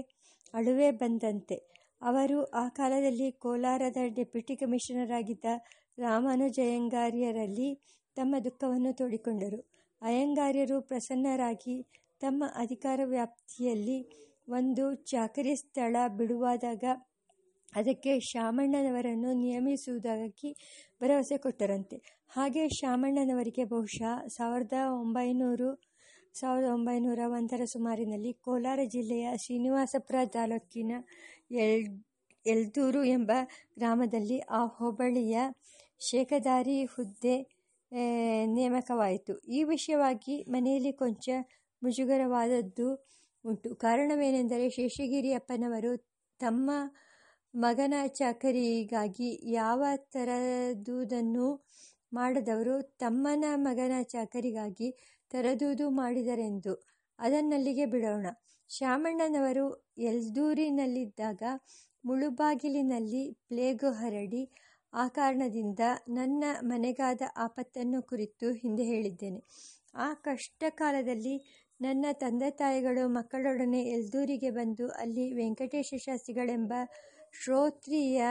ಅಳುವೆ 0.55 0.91
ಬಂದಂತೆ. 0.91 1.57
ಅವರು 2.03 2.39
ಆ 2.45 2.69
ಕಾಲದಲ್ಲಿ 2.69 3.31
ಕೋಲಾರದ 3.31 3.97
ಡೆಪ್ಯೂಟಿ 4.15 4.57
ಕಮಿಷನರ್ 4.57 5.11
ಆಗಿದ್ದ 5.11 5.45
ರಾಮಾನುಜಯಂಗಾರ್ಯರಲ್ಲಿ 5.99 7.69
ತಮ್ಮ 8.17 8.35
ದುಃಖವನ್ನು 8.45 8.93
ತೋಡಿಕೊಂಡರು. 8.93 9.61
ಅಯ್ಯಂಗಾರ್ಯರು 10.03 10.77
ಪ್ರಸನ್ನರಾಗಿ 10.83 11.77
ತಮ್ಮ 12.21 12.45
ಅಧಿಕಾರ 12.55 13.01
ವ್ಯಾಪ್ತಿಯಲ್ಲಿ 13.05 13.99
ಒಂದು 14.49 14.85
ಚಾಕರಿ 15.05 15.55
ಸ್ಥಳ 15.57 15.97
ಬಿಡುವಾದಾಗ 16.17 16.85
ಅದಕ್ಕೆ 17.73 18.13
ಶಾಮಣ್ಣನವರನ್ನು 18.31 19.31
ನಿಯಮಿಸುವುದಾಗಿ 19.35 20.51
ಭರವಸೆ 21.01 21.37
ಕೊಟ್ಟರಂತೆ. 21.37 21.97
ಹಾಗೆ 22.29 22.69
ಶಾಮಣ್ಣನವರಿಗೆ 22.79 23.65
ಬಹುಶಃ 23.65 24.13
ಸಾವಿರದ 24.29 24.77
ಒಂಬೈನೂರು, 25.01 25.71
ಸಾವಿರದ 26.35 26.69
ಒಂಬೈನೂರ 26.71 27.21
ಒಂದರ 27.31 27.63
ಸುಮಾರಿನಲ್ಲಿ 27.65 28.33
ಕೋಲಾರ 28.45 28.81
ಜಿಲ್ಲೆಯ 28.87 29.29
ಶ್ರೀನಿವಾಸಪುರ 29.37 30.17
ತಾಲೂಕಿನ 30.33 30.93
ಎಲ್, 31.65 31.85
ಎಲ್ದೂರು 32.47 33.03
ಎಂಬ 33.17 33.33
ಗ್ರಾಮದಲ್ಲಿ 33.79 34.39
ಆ 34.51 34.63
ಹೋಬಳಿಯ 34.77 35.37
ಶೇಖದಾರಿ 36.01 36.79
ಹುದ್ದೆ 36.95 37.37
ನೇಮಕವಾಯಿತು. 38.55 39.35
ಈ 39.49 39.61
ವಿಷಯವಾಗಿ 39.65 40.37
ಮನೆಯಲ್ಲಿ 40.49 40.93
ಕೊಂಚ 40.93 41.27
ಮುಜುಗರವಾದದ್ದು 41.83 42.89
ಉಂಟು. 43.45 43.75
ಕಾರಣವೇನೆಂದರೆ 43.75 44.71
ಶೇಷಗಿರಿಯಪ್ಪನವರು 44.71 45.93
ತಮ್ಮ 46.41 46.71
ಮಗನ 47.55 47.95
ಚಾಕರಿಗಾಗಿ 48.07 49.41
ಯಾವ 49.53 49.83
ತರದುದನ್ನು 50.13 51.49
ಮಾಡದವರು 52.13 52.83
ತಮ್ಮನ 52.99 53.45
ಮಗನ 53.55 53.93
ಚಾಕರಿಗಾಗಿ 54.03 54.89
ತರದೂದು 55.31 55.91
ಮಾಡಿದರೆಂದು. 55.91 56.75
ಅದನ್ನಲ್ಲಿಗೆ 57.19 57.87
ಬಿಡೋಣ. 57.87 58.27
ಶಾಮಣ್ಣನವರು 58.71 59.67
ಎಲ್ದೂರಿನಲ್ಲಿದ್ದಾಗ 59.99 61.43
ಮುಳುಬಾಗಿಲಿನಲ್ಲಿ 62.05 63.33
ಪ್ಲೇಗು 63.49 63.91
ಹರಡಿ 63.91 64.43
ಆ 64.93 65.09
ಕಾರಣದಿಂದ 65.09 65.81
ನನ್ನ 66.09 66.45
ಮನೆಗಾದ 66.63 67.23
ಆಪತ್ತನ್ನು 67.37 68.03
ಕುರಿತು 68.03 68.53
ಹಿಂದೆ 68.53 68.85
ಹೇಳಿದ್ದೇನೆ. 68.85 69.41
ಆ 69.95 70.15
ಕಷ್ಟ 70.15 70.65
ಕಾಲದಲ್ಲಿ 70.71 71.35
ನನ್ನ 71.85 72.05
ತಂದೆ 72.13 72.51
ತಾಯಿಗಳು 72.51 73.09
ಮಕ್ಕಳೊಡನೆ 73.09 73.83
ಎಲ್ದೂರಿಗೆ 73.83 74.51
ಬಂದು 74.51 74.89
ಅಲ್ಲಿ 74.89 75.35
ವೆಂಕಟೇಶ 75.35 75.95
ಶಾಸ್ತ್ರಿಗಳೆಂಬ 75.97 76.73
ಶ್ರೋತ್ರಿಯ 77.43 78.23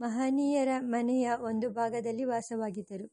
ಮಹನೀಯರ 0.00 0.68
ಮನೆಯ 0.80 1.30
ಒಂದು 1.40 1.70
ಭಾಗದಲ್ಲಿ 1.70 2.24
ವಾಸವಾಗಿದ್ದರು. 2.24 3.06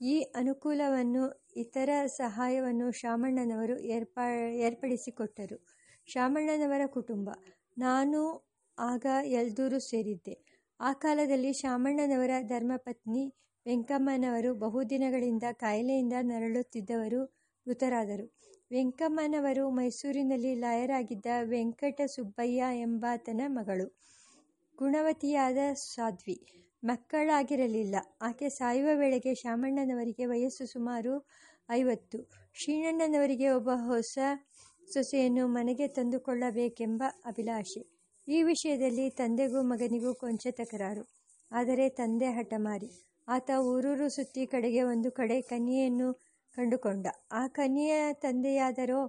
ಈ 0.00 0.20
ಅನುಕೂಲವನ್ನು, 0.34 1.24
ಇತರ 1.56 1.90
ಸಹಾಯವನ್ನು 2.16 2.90
ಶಾಮಣ್ಣನವರು 2.92 3.78
ಏರ್ಪಾ, 3.78 4.24
ಏರ್ಪಡಿಸಿಕೊಟ್ಟರು. 4.58 5.58
ಶಾಮಣ್ಣನವರ 6.08 6.86
ಕುಟುಂಬ. 6.86 7.28
ನಾನು 7.78 8.20
ಆಗ 8.78 9.06
ಎಲ್ದೂರು 9.24 9.78
ಸೇರಿದ್ದೆ. 9.80 10.34
ಆ 10.80 10.92
ಕಾಲದಲ್ಲಿ 10.92 11.52
ಶಾಮಣ್ಣನವರ 11.52 12.30
ಧರ್ಮಪತ್ನಿ 12.42 13.24
ವೆಂಕಮ್ಮನವರು 13.66 14.54
ಬಹುದಿನಗಳಿಂದ 14.54 15.42
ಕಾಯಿಲೆಯಿಂದ 15.52 16.12
ನರಳುತ್ತಿದ್ದವರು 16.22 17.20
ಮೃತರಾದರು. 17.66 18.26
ವೆಂಕಮ್ಮನವರು 18.70 19.70
ಮೈಸೂರಿನಲ್ಲಿ 19.70 20.54
ಲಾಯರಾಗಿದ್ದ 20.54 21.26
ವೆಂಕಟಸುಬ್ಬಯ್ಯ 21.42 22.62
ಎಂಬಾತನ 22.80 23.40
ಮಗಳು. 23.46 23.86
ಗುಣವತಿಯಾದ 24.78 25.58
ಸಾಧ್ವಿ. 25.74 26.36
ಮಕ್ಕಳಾಗಿರಲಿಲ್ಲ. 26.82 27.96
ಆಕೆ 28.22 28.48
ಸಾಯುವ 28.48 28.88
ವೇಳೆಗೆ 28.94 29.34
ಶಾಮಣ್ಣನವರಿಗೆ 29.34 30.26
ವಯಸ್ಸು 30.26 30.66
ಸುಮಾರು 30.66 31.26
ಐವತ್ತು. 31.70 32.18
ಶ್ರೀಣ್ಣನವರಿಗೆ 32.54 33.48
ಒಬ್ಬ 33.48 33.70
ಹೊಸ 33.86 34.18
ಸೊಸೆಯನ್ನು 34.92 35.46
ಮನೆಗೆ 35.48 35.88
ತಂದುಕೊಳ್ಳಬೇಕೆಂಬ 35.88 37.02
ಅಭಿಲಾಷೆ. 37.24 37.82
ಈ 38.28 38.42
ವಿಷಯದಲ್ಲಿ 38.42 39.10
ತಂದೆಗೂ 39.10 39.62
ಮಗನಿಗೂ 39.62 40.14
ಕೊಂಚ 40.14 40.46
ತಕರಾರು. 40.50 41.04
ಆದರೆ 41.50 41.88
ತಂದೆ 41.88 42.26
ಹಠಮಾರಿ. 42.26 42.90
ಆತ 43.28 43.50
ಊರೂರು 43.62 44.08
ಸುತ್ತಿ 44.08 44.46
ಕಡೆಗೆ 44.46 44.82
ಒಂದು 44.82 45.12
ಕಡೆ 45.12 45.40
ಕನ್ಯೆಯನ್ನು 45.40 46.08
ಕಂಡುಕೊಂಡ. 46.56 47.06
ಆ 47.32 47.48
ಕನ್ಯೆಯ 47.48 48.12
ತಂದೆಯಾದರೋ 48.12 49.00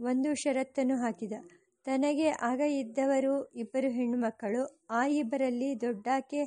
ಒಂದು 0.00 0.34
ಷರತ್ತನ್ನು 0.34 0.96
ಹಾಕಿದ. 0.96 1.32
ತನಗೆ 1.84 2.28
ಆಗ 2.28 2.60
ಇದ್ದವರು 2.60 3.50
ಇಬ್ಬರು 3.54 3.88
ಹೆಣ್ಣುಮಕ್ಕಳು. 3.88 4.62
ಆ 4.90 5.06
ಇಬ್ಬರಲ್ಲಿ 5.06 5.80
ದೊಡ್ಡಾಕೆ 5.80 6.42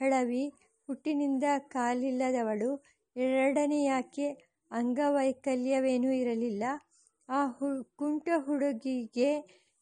ಹೆಳವಿ, 0.00 0.44
ಹುಟ್ಟಿನಿಂದ 0.88 1.44
ಕಾಲಿಲ್ಲದವಳು, 1.58 2.70
ಎರಡನೆಯಾಕೆ 3.16 4.28
ಅಂಗವೈಕಲ್ಯವೇನೂ 4.70 6.10
ಇರಲಿಲ್ಲ. 6.12 6.64
ಆ 7.28 7.46
ಹು, 7.46 7.68
ಕುಂಟ 7.96 8.28
ಹುಡುಗಿಗೆ 8.36 9.30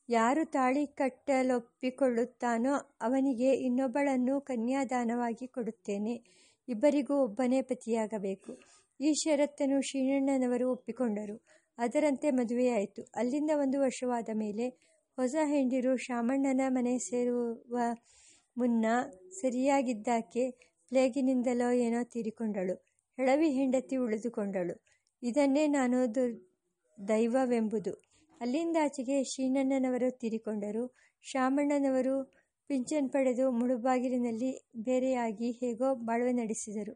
ಯಾರು 0.08 0.50
ತಾಳಿ 0.50 0.86
ಕಟ್ಟಲೊಪ್ಪಿಕೊಳ್ಳುತ್ತಾನೋ 0.86 2.74
ಅವನಿಗೆ 3.00 3.52
ಇನ್ನೊಬ್ಬಳನ್ನು 3.52 4.40
ಕನ್ಯಾದಾನವಾಗಿ 4.40 5.46
ಕೊಡುತ್ತೇನೆ. 5.46 6.14
ಇಬ್ಬರಿಗೂ 6.68 7.14
ಒಬ್ಬನೇ 7.24 7.62
ಪತಿಯಾಗಬೇಕು. 7.62 8.52
ಈ 9.00 9.14
ಷರತ್ತನ್ನು 9.14 9.80
ಶ್ರೀಣ್ಣನವರು 9.80 10.72
ಒಪ್ಪಿಕೊಂಡರು. 10.72 11.36
ಅದರಂತೆ 11.78 12.30
ಮದುವೆಯಾಯಿತು. 12.30 13.02
ಅಲ್ಲಿಂದ 13.16 13.50
ಒಂದು 13.54 13.80
ವರ್ಷವಾದ 13.80 14.28
ಮೇಲೆ 14.34 14.68
ಹೊಸ 15.18 15.36
ಹೆಂಡಿರು 15.44 15.96
ಶಾಮಣ್ಣನ 15.96 16.60
ಮನೆ 16.68 16.98
ಸೇರುವ 16.98 17.78
ಮುನ್ನ 18.56 18.86
ಸರಿಯಾಗಿದ್ದಾಕೆ 19.40 20.50
ಪ್ಲೇಗಿನಿಂದಲೋ 20.88 21.70
ಏನೋ 21.70 22.04
ತೀರಿಕೊಂಡಳು. 22.04 22.74
ಹೆಳವಿ 23.18 23.48
ಹೆಂಡತಿ 23.50 23.96
ಉಳಿದುಕೊಂಡಳು. 23.96 24.74
ಇದನ್ನೇ 25.22 25.66
ನಾನು 25.66 25.98
ದೈವವೆಂಬುದು 27.08 27.92
ಅಲ್ಲಿಂದಾಚೆಗೆ 28.40 29.24
ಶ್ರೀನಣ್ಣನವರು 29.24 30.10
ತೀರಿಕೊಂಡರು. 30.18 30.84
ಶಾಮಣ್ಣನವರು 31.22 32.14
ಪಿಂಚನ್ 32.70 33.10
ಪಡೆದು 33.10 33.50
ಮುಳುಬಾಗಿಲಿನಲ್ಲಿ 33.50 34.50
ಬೇರೆಯಾಗಿ 34.76 35.50
ಹೇಗೋ 35.50 35.94
ಬಾಳ್ವೆ 35.94 36.32
ನಡೆಸಿದರು. 36.32 36.94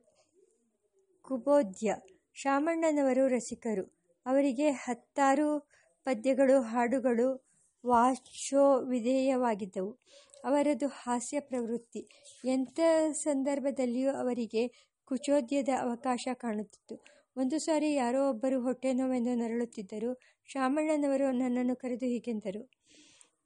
ಕುಬೋದ್ಯ. 1.25 1.97
ಶಾಮಣ್ಣನವರು 2.35 3.27
ರಸಿಕರು. 3.27 3.95
ಅವರಿಗೆ 4.27 4.71
ಹತ್ತಾರು 4.71 5.69
ಪದ್ಯಗಳು, 6.05 6.61
ಹಾಡುಗಳು 6.61 7.45
ವಾಚೋ 7.87 8.81
ವಿಧೇಯವಾಗಿದ್ದವು 8.81 9.99
ಅವರದು 10.45 10.87
ಹಾಸ್ಯ 10.87 11.41
ಪ್ರವೃತ್ತಿ. 11.41 12.09
ಎಂಥ 12.45 12.81
ಸಂದರ್ಭದಲ್ಲಿಯೂ 13.13 14.11
ಅವರಿಗೆ 14.11 14.93
ಕುಚೋದ್ಯದ 15.05 15.69
ಅವಕಾಶ 15.81 16.29
ಕಾಣುತ್ತಿತ್ತು. 16.35 17.05
ಒಂದು 17.37 17.59
ಸಾರಿ 17.59 17.95
ಯಾರೋ 17.95 18.31
ಒಬ್ಬರು 18.31 18.61
ಹೊಟ್ಟೆ 18.61 18.93
ನೋವೆಂದು 18.93 19.35
ನರಳುತ್ತಿದ್ದರು. 19.35 20.21
ಶಾಮಣ್ಣನವರು 20.47 21.31
ನನ್ನನ್ನು 21.31 21.77
ಕರೆದು 21.77 22.07
ಹೀಗೆಂದರು. 22.07 22.71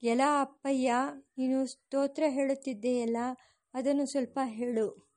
ಎಲ್ಲ 0.02 0.20
ಅಪ್ಪಯ್ಯ, 0.40 0.94
ನೀನು 1.38 1.66
ಸ್ತೋತ್ರ 1.66 2.22
ಹೇಳುತ್ತಿದ್ದೆಯಲ್ಲ, 2.28 3.16
ಅದನ್ನು 3.74 4.06
ಸ್ವಲ್ಪ 4.06 4.38
ಹೇಳು. 4.44 5.07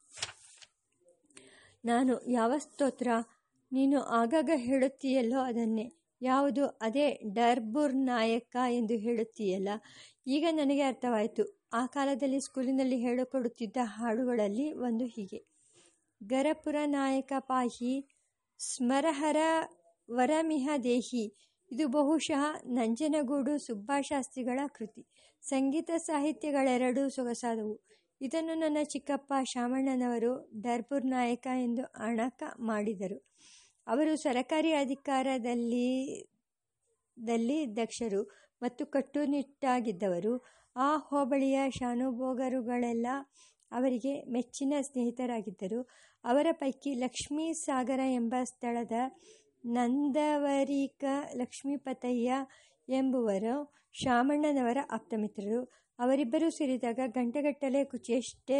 ನಾನು 1.85 2.31
ಯಾವ 2.31 2.53
ಸ್ತೋತ್ರ 2.57 3.07
ನೀನು 3.71 4.01
ಆಗಾಗ 4.01 4.49
ಹೇಳುತ್ತೀಯಲ್ಲೋ 4.55 5.39
ಅದನ್ನೇ. 5.39 5.93
ಯಾವುದು? 6.21 6.67
ಅದೇ 6.67 7.19
ಡರ್ಬುರ್ 7.33 7.95
ನಾಯಕ 7.95 8.55
ಎಂದು 8.69 8.93
ಹೇಳುತ್ತೀಯಲ್ಲ. 8.93 9.69
ಈಗ 10.27 10.45
ನನಗೆ 10.51 10.81
ಅರ್ಥವಾಯಿತು. 10.81 11.69
ಆ 11.73 11.85
ಕಾಲದಲ್ಲಿ 11.85 12.39
ಸ್ಕೂಲಿನಲ್ಲಿ 12.39 12.97
ಹೇಳಿಕೊಡುತ್ತಿದ್ದ 12.97 13.77
ಹಾಡುಗಳಲ್ಲಿ 13.81 14.73
ಒಂದು 14.73 15.05
ಹೀಗೆ. 15.05 15.39
ಗರಪುರ 16.23 16.75
ನಾಯಕ 16.85 17.33
ಪಾಹಿ, 17.39 17.93
ಸ್ಮರಹರ 18.59 19.37
ವರಮಿಹ 20.11 20.69
ದೇಹಿ. 20.83 21.25
ಇದು 21.71 21.87
ಬಹುಶಃ 21.87 22.43
ನಂಜನಗೂಡು 22.65 23.57
ಸುಬ್ಬಾಶಾಸ್ತ್ರಿಗಳ 23.57 24.59
ಕೃತಿ. 24.67 25.07
ಸಂಗೀತ 25.41 25.91
ಸಾಹಿತ್ಯಗಳೆರಡೂ 25.97 27.09
ಸೊಗಸಾದವು. 27.09 27.75
ಇದನ್ನು 28.21 28.55
ನನ್ನ 28.55 28.77
ಚಿಕ್ಕಪ್ಪ 28.83 29.33
ಶಾಮಣ್ಣನವರು 29.43 30.51
ಡರ್ಪುರ್ 30.61 31.05
ನಾಯಕ 31.05 31.47
ಎಂದು 31.63 31.83
ಅಣಕ 31.83 32.43
ಮಾಡಿದರು. 32.59 33.17
ಅವರು 33.87 34.15
ಸರಕಾರಿ 34.15 34.73
ಅಧಿಕಾರದಲ್ಲಿ, 34.73 35.87
ದಲ್ಲಿ 37.17 37.75
ದಕ್ಷರು 37.75 38.21
ಮತ್ತು 38.61 38.85
ಕಟ್ಟುನಿಟ್ಟಾಗಿದ್ದವರು. 38.85 40.33
ಆ 40.75 40.97
ಹೋಬಳಿಯ 40.97 41.59
ಶಾನುಭೋಗರುಗಳೆಲ್ಲ 41.69 43.07
ಅವರಿಗೆ 43.71 44.23
ಮೆಚ್ಚಿನ 44.31 44.73
ಸ್ನೇಹಿತರಾಗಿದ್ದರು. 44.81 45.89
ಅವರ 46.23 46.47
ಪೈಕಿ 46.51 46.93
ಲಕ್ಷ್ಮೀ 46.93 47.53
ಸಾಗರ 47.53 47.99
ಎಂಬ 48.13 48.35
ಸ್ಥಳದ 48.43 48.91
ನಂದವರಿಕ 49.65 51.03
ಲಕ್ಷ್ಮೀಪತಯ್ಯ 51.35 52.31
ಎಂಬುವರು 52.89 53.55
ಶಾಮಣ್ಣನವರ 53.93 54.77
ಆಪ್ತಮಿತ್ರರು. 54.91 55.80
ಅವರಿಬ್ಬರೂ 56.01 56.49
ಸೇರಿದಾಗ 56.49 56.99
ಗಂಟೆಗಟ್ಟಲೆ 57.07 57.83
ಕುಚೇಷ್ಟೆ 57.83 58.57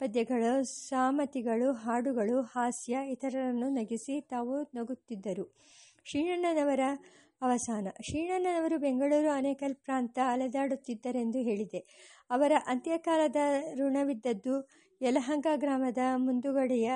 ಪದ್ಯಗಳು, 0.00 0.64
ಸಾಮತಿಗಳು, 0.64 1.72
ಹಾಡುಗಳು, 1.72 2.42
ಹಾಸ್ಯ 2.42 2.98
ಇತರರನ್ನು 3.08 3.68
ನಗಿಸಿ 3.68 4.20
ತಾವು 4.20 4.54
ನಗುತ್ತಿದ್ದರು. 4.74 5.44
ಶ್ರೀಣ್ಣನವರ 6.04 6.80
ಅವಸಾನ. 7.42 7.88
ಶ್ರೀಣ್ಣನವರು 8.02 8.78
ಬೆಂಗಳೂರು 8.78 9.30
ಆನೇಕಲ್ 9.30 9.74
ಪ್ರಾಂತ 9.74 10.18
ಅಲೆದಾಡುತ್ತಿದ್ದರೆಂದು 10.26 11.38
ಹೇಳಿದೆ. 11.38 11.80
ಅವರ 12.30 12.52
ಅಂತ್ಯಕಾಲದ 12.66 13.36
ಋಣವಿದ್ದದ್ದು 13.74 14.68
ಯಲಹಂಕ 15.02 15.46
ಗ್ರಾಮದ 15.56 16.02
ಮುಂದುಗಡೆಯ 16.16 16.90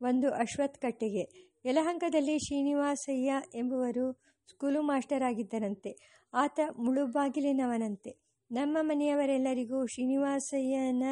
ಒಂದು 0.00 0.28
ಅಶ್ವತ್ 0.34 0.78
ಕಟ್ಟೆಗೆ 0.78 1.24
ಯಲಹಂಕದಲ್ಲಿ 1.64 2.38
ಶ್ರೀನಿವಾಸಯ್ಯ 2.38 3.32
ಎಂಬುವರು 3.54 4.06
ಸ್ಕೂಲು 4.50 4.82
ಮಾಸ್ಟರ್ 4.82 5.22
ಆಗಿದ್ದರಂತೆ 5.22 5.92
ಆತ 6.34 6.60
ಮುಳುಬಾಗಿಲಿನವನಂತೆ. 6.76 8.24
ನಮ್ಮ 8.54 8.78
ಮನೆಯವರೆಲ್ಲರಿಗೂ 8.80 9.86
ಶ್ರೀನಿವಾಸಯ್ಯನ 9.86 11.04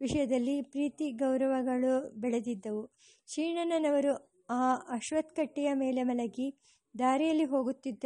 ವಿಷಯದಲ್ಲಿ 0.00 0.62
ಪ್ರೀತಿ 0.62 1.06
ಗೌರವಗಳು 1.12 1.92
ಬೆಳೆದಿದ್ದವು. 2.20 2.82
ಶ್ರೀಣ್ಣನವರು 3.28 4.12
ಆ 4.50 4.60
ಅಶ್ವತ್ಥಕಟ್ಟೆಯ 4.90 5.70
ಮೇಲೆ 5.74 6.02
ಮಲಗಿ 6.02 6.46
ದಾರಿಯಲ್ಲಿ 6.98 7.44
ಹೋಗುತ್ತಿದ್ದ 7.44 8.04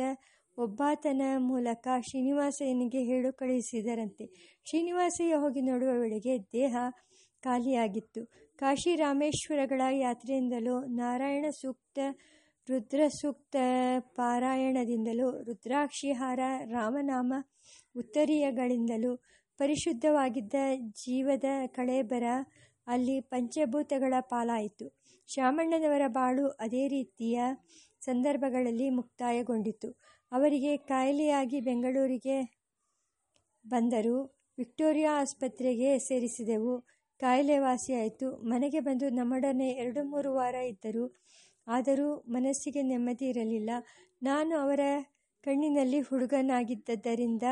ಒಬ್ಬಾತನ 0.58 1.22
ಮೂಲಕ 1.38 1.86
ಶ್ರೀನಿವಾಸಯ್ಯನಿಗೆ 2.00 3.00
ಹೇಳು 3.02 3.32
ಕಳುಹಿಸಿದರಂತೆ 3.32 4.24
ಶ್ರೀನಿವಾಸಯ್ಯ 4.66 5.34
ಹೋಗಿ 5.34 5.60
ನೋಡುವ 5.60 5.92
ವೇಳೆಗೆ 6.00 6.34
ದೇಹ 6.52 6.76
ಖಾಲಿಯಾಗಿತ್ತು. 7.42 8.20
ಕಾಶಿ 8.56 8.92
ರಾಮೇಶ್ವರಗಳ 8.96 9.82
ಯಾತ್ರೆಯಿಂದಲೂ 9.98 10.76
ನಾರಾಯಣ 10.94 11.46
ಸೂಕ್ತ 11.60 11.98
ರುದ್ರ 12.68 13.00
ಸೂಕ್ತ 13.20 13.56
ಪಾರಾಯಣದಿಂದಲೂ 14.16 15.42
ರುದ್ರಾಕ್ಷಿಹಾರ, 15.42 16.40
ರಾಮನಾಮ 16.70 17.32
ಉತ್ತರೀಯಗಳಿಂದಲೂ 17.94 19.12
ಪರಿಶುದ್ಧವಾಗಿದ್ದ 19.60 20.54
ಜೀವದ 21.02 21.44
ಕಳೇಬರ 21.66 22.24
ಅಲ್ಲಿ 22.86 23.20
ಪಂಚಭೂತಗಳ 23.20 24.14
ಪಾಲಾಯಿತು. 24.30 24.86
ಶಾಮಣ್ಣನವರ 25.28 26.04
ಬಾಳು 26.08 26.48
ಅದೇ 26.60 26.88
ರೀತಿಯ 26.88 27.38
ಸಂದರ್ಭಗಳಲ್ಲಿ 28.00 28.88
ಮುಕ್ತಾಯಗೊಂಡಿತು. 28.90 29.88
ಅವರಿಗೆ 30.32 30.76
ಕಾಯಿಲೆಯಾಗಿ 30.76 31.60
ಬೆಂಗಳೂರಿಗೆ 31.60 32.36
ಬಂದರು 33.64 34.16
ವಿಕ್ಟೋರಿಯಾ 34.58 35.12
ಆಸ್ಪತ್ರೆಗೆ 35.20 35.98
ಸೇರಿಸಿದೆವು. 35.98 36.74
ಕಾಯಿಲೆ 37.20 37.58
ವಾಸಿಯಾಯಿತು 37.58 38.26
ಮನೆಗೆ 38.44 38.80
ಬಂದು 38.80 39.08
ನಮ್ಮೊಡನೆ 39.10 39.68
ಎರಡು 39.70 40.00
ಮೂರು 40.04 40.34
ವಾರ 40.34 40.54
ಇದ್ದರು 40.54 41.04
ಆದರೂ 41.66 42.08
ಮನಸ್ಸಿಗೆ 42.28 42.82
ನೆಮ್ಮದಿ 42.82 43.26
ಇರಲಿಲ್ಲ. 43.28 43.70
ನಾನು 44.22 44.54
ಅವರ 44.56 44.82
ಕಣ್ಣಿನಲ್ಲಿ 45.44 46.00
ಹುಡುಗನಾಗಿದ್ದರಿಂದ 46.00 47.46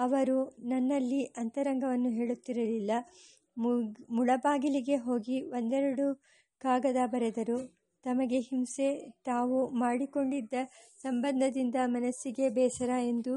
ಅವರು 0.00 0.36
ನನ್ನಲ್ಲಿ 0.64 1.20
ಅಂತರಂಗವನ್ನು 1.36 2.10
ಹೇಳುತ್ತಿರಲಿಲ್ಲ. 2.10 2.92
ಮುಳಬಾಗಿಲಿಗೆ 4.10 4.96
ಹೋಗಿ 4.98 5.36
ಒಂದೆರಡು 5.50 6.06
ಕಾಗದ 6.62 7.00
ಬರೆದರು. 7.06 7.58
ತಮಗೆ 8.04 8.40
ಹಿಂಸೆ, 8.40 8.88
ತಾವು 9.24 9.58
ಮಾಡಿಕೊಂಡಿದ್ದ 9.78 10.54
ಸಂಬಂಧದಿಂದ 11.02 11.78
ಮನಸ್ಸಿಗೆ 11.86 12.48
ಬೇಸರ 12.50 12.92
ಎಂದು 13.04 13.34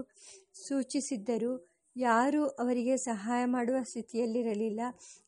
ಸೂಚಿಸಿದ್ದರು. 0.68 1.52
ಯಾರೂ 1.96 2.42
ಅವರಿಗೆ 2.60 2.98
ಸಹಾಯ 2.98 3.46
ಮಾಡುವ 3.46 3.78
ಸ್ಥಿತಿಯಲ್ಲಿರಲಿಲ್ಲ. 3.84 4.82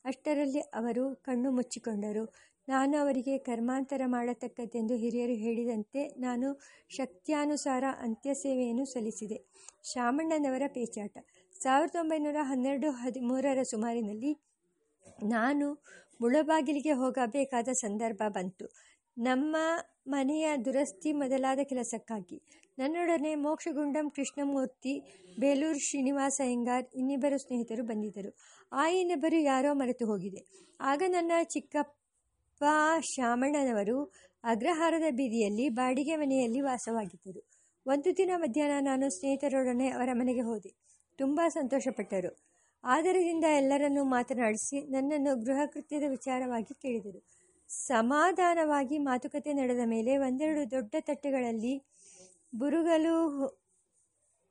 ಅಷ್ಟರಲ್ಲಿ 0.05 0.61
ಅವರು 0.73 1.15
ಕಣ್ಣು 1.25 1.51
ಮುಚ್ಚಿಕೊಂಡರು. 1.51 2.25
ನಾನು 2.67 2.97
ಅವರಿಗೆ 2.97 3.37
ಕರ್ಮಾಂತರ 3.37 4.01
ಮಾಡತಕ್ಕದ್ದೆಂದು 4.05 4.95
ಹಿರಿಯರು 4.95 5.33
ಹೇಳಿದಂತೆ 5.33 6.01
ನಾನು 6.17 6.47
ಶಕ್ತ್ಯಾನುಸಾರ 6.89 7.83
ಅಂತ್ಯಸೇವೆಯನ್ನು 7.99 8.85
ಸಲ್ಲಿಸಿದೆ. 8.85 9.37
ಶಾಮಣ್ಣನವರ 9.83 10.61
ಪೇಚಾಟ. 10.67 11.17
ಸಾವಿರದ 11.61 11.95
ಒಂಬೈನೂರ 11.95 12.35
ಹನ್ನೆರಡು 12.41 12.91
ಹದಿಮೂರರ 12.91 13.59
ಸುಮಾರಿನಲ್ಲಿ 13.63 14.31
ನಾನು 15.23 15.67
ಮುಳಬಾಗಿಲಿಗೆ 16.21 16.91
ಹೋಗಬೇಕಾದ 16.91 17.69
ಸಂದರ್ಭ 17.73 18.21
ಬಂತು. 18.27 18.65
ನಮ್ಮ 19.17 19.55
ಮನೆಯ 20.07 20.47
ದುರಸ್ತಿ 20.65 21.11
ಮೊದಲಾದ 21.13 21.59
ಕೆಲಸಕ್ಕಾಗಿ. 21.63 22.37
ನನ್ನೊಡನೆ 22.79 23.35
ಮೋಕ್ಷಗುಂಡಂ, 23.35 24.09
ಕೃಷ್ಣಮೂರ್ತಿ, 24.09 24.93
ಬೇಲೂರು 25.39 25.79
ಶ್ರೀನಿವಾಸ 25.79 26.41
ಅಯ್ಯಂಗಾರ್ 26.43 26.85
ಇನ್ನಿಬ್ಬರು 26.95 27.37
ಸ್ನೇಹಿತರು 27.37 27.83
ಬಂದಿದ್ದರು. 27.83 28.31
ಆ 28.71 28.87
ಇನ್ನಿಬ್ಬರು 28.89 29.39
ಯಾರೋ 29.41 29.73
ಮರೆತು 29.73 30.05
ಹೋಗಿದೆ 30.05 30.41
ಆಗ 30.81 31.03
ನನ್ನ 31.07 31.31
ಚಿಕ್ಕಪ್ಪ 31.43 31.94
ಶಾಮಣ್ಣನವರು 32.99 34.11
ಅಗ್ರಹಾರದ 34.43 35.03
ಬೀದಿಯಲ್ಲಿ 35.11 35.69
ಬಾಡಿಗೆ 35.69 36.15
ಮನೆಯಲ್ಲಿ 36.15 36.61
ವಾಸವಾಗಿದ್ದರು. 36.61 37.43
ಒಂದು 37.87 38.17
ದಿನ 38.17 38.31
ಮಧ್ಯಾಹ್ನ 38.35 38.85
ನಾನು 38.85 39.09
ಸ್ನೇಹಿತರೊಡನೆ 39.09 39.89
ಅವರ 39.89 40.09
ಮನೆಗೆ 40.13 40.41
ಹೋದೆ. 40.41 40.69
ತುಂಬ 41.17 41.41
ಸಂತೋಷಪಟ್ಟರು. 41.47 42.37
ಆದರದಿಂದ 42.83 43.43
ಎಲ್ಲರನ್ನೂ 43.43 44.03
ಮಾತನಾಡಿಸಿ 44.03 44.91
ನನ್ನನ್ನು 44.91 45.43
ಗೃಹ 45.43 45.59
ವಿಚಾರವಾಗಿ 46.07 46.73
ಕೇಳಿದರು. 46.73 47.23
ಸಮಾಧಾನವಾಗಿ 47.67 48.97
ಮಾತುಕತೆ 48.97 49.53
ನಡೆದ 49.53 49.79
ಮೇಲೆ 49.85 50.17
ಒಂದೆರಡು 50.17 50.71
ದೊಡ್ಡ 50.71 50.95
ತಟ್ಟೆಗಳಲ್ಲಿ 50.99 51.83
ಬುರುಗಲು 52.55 53.45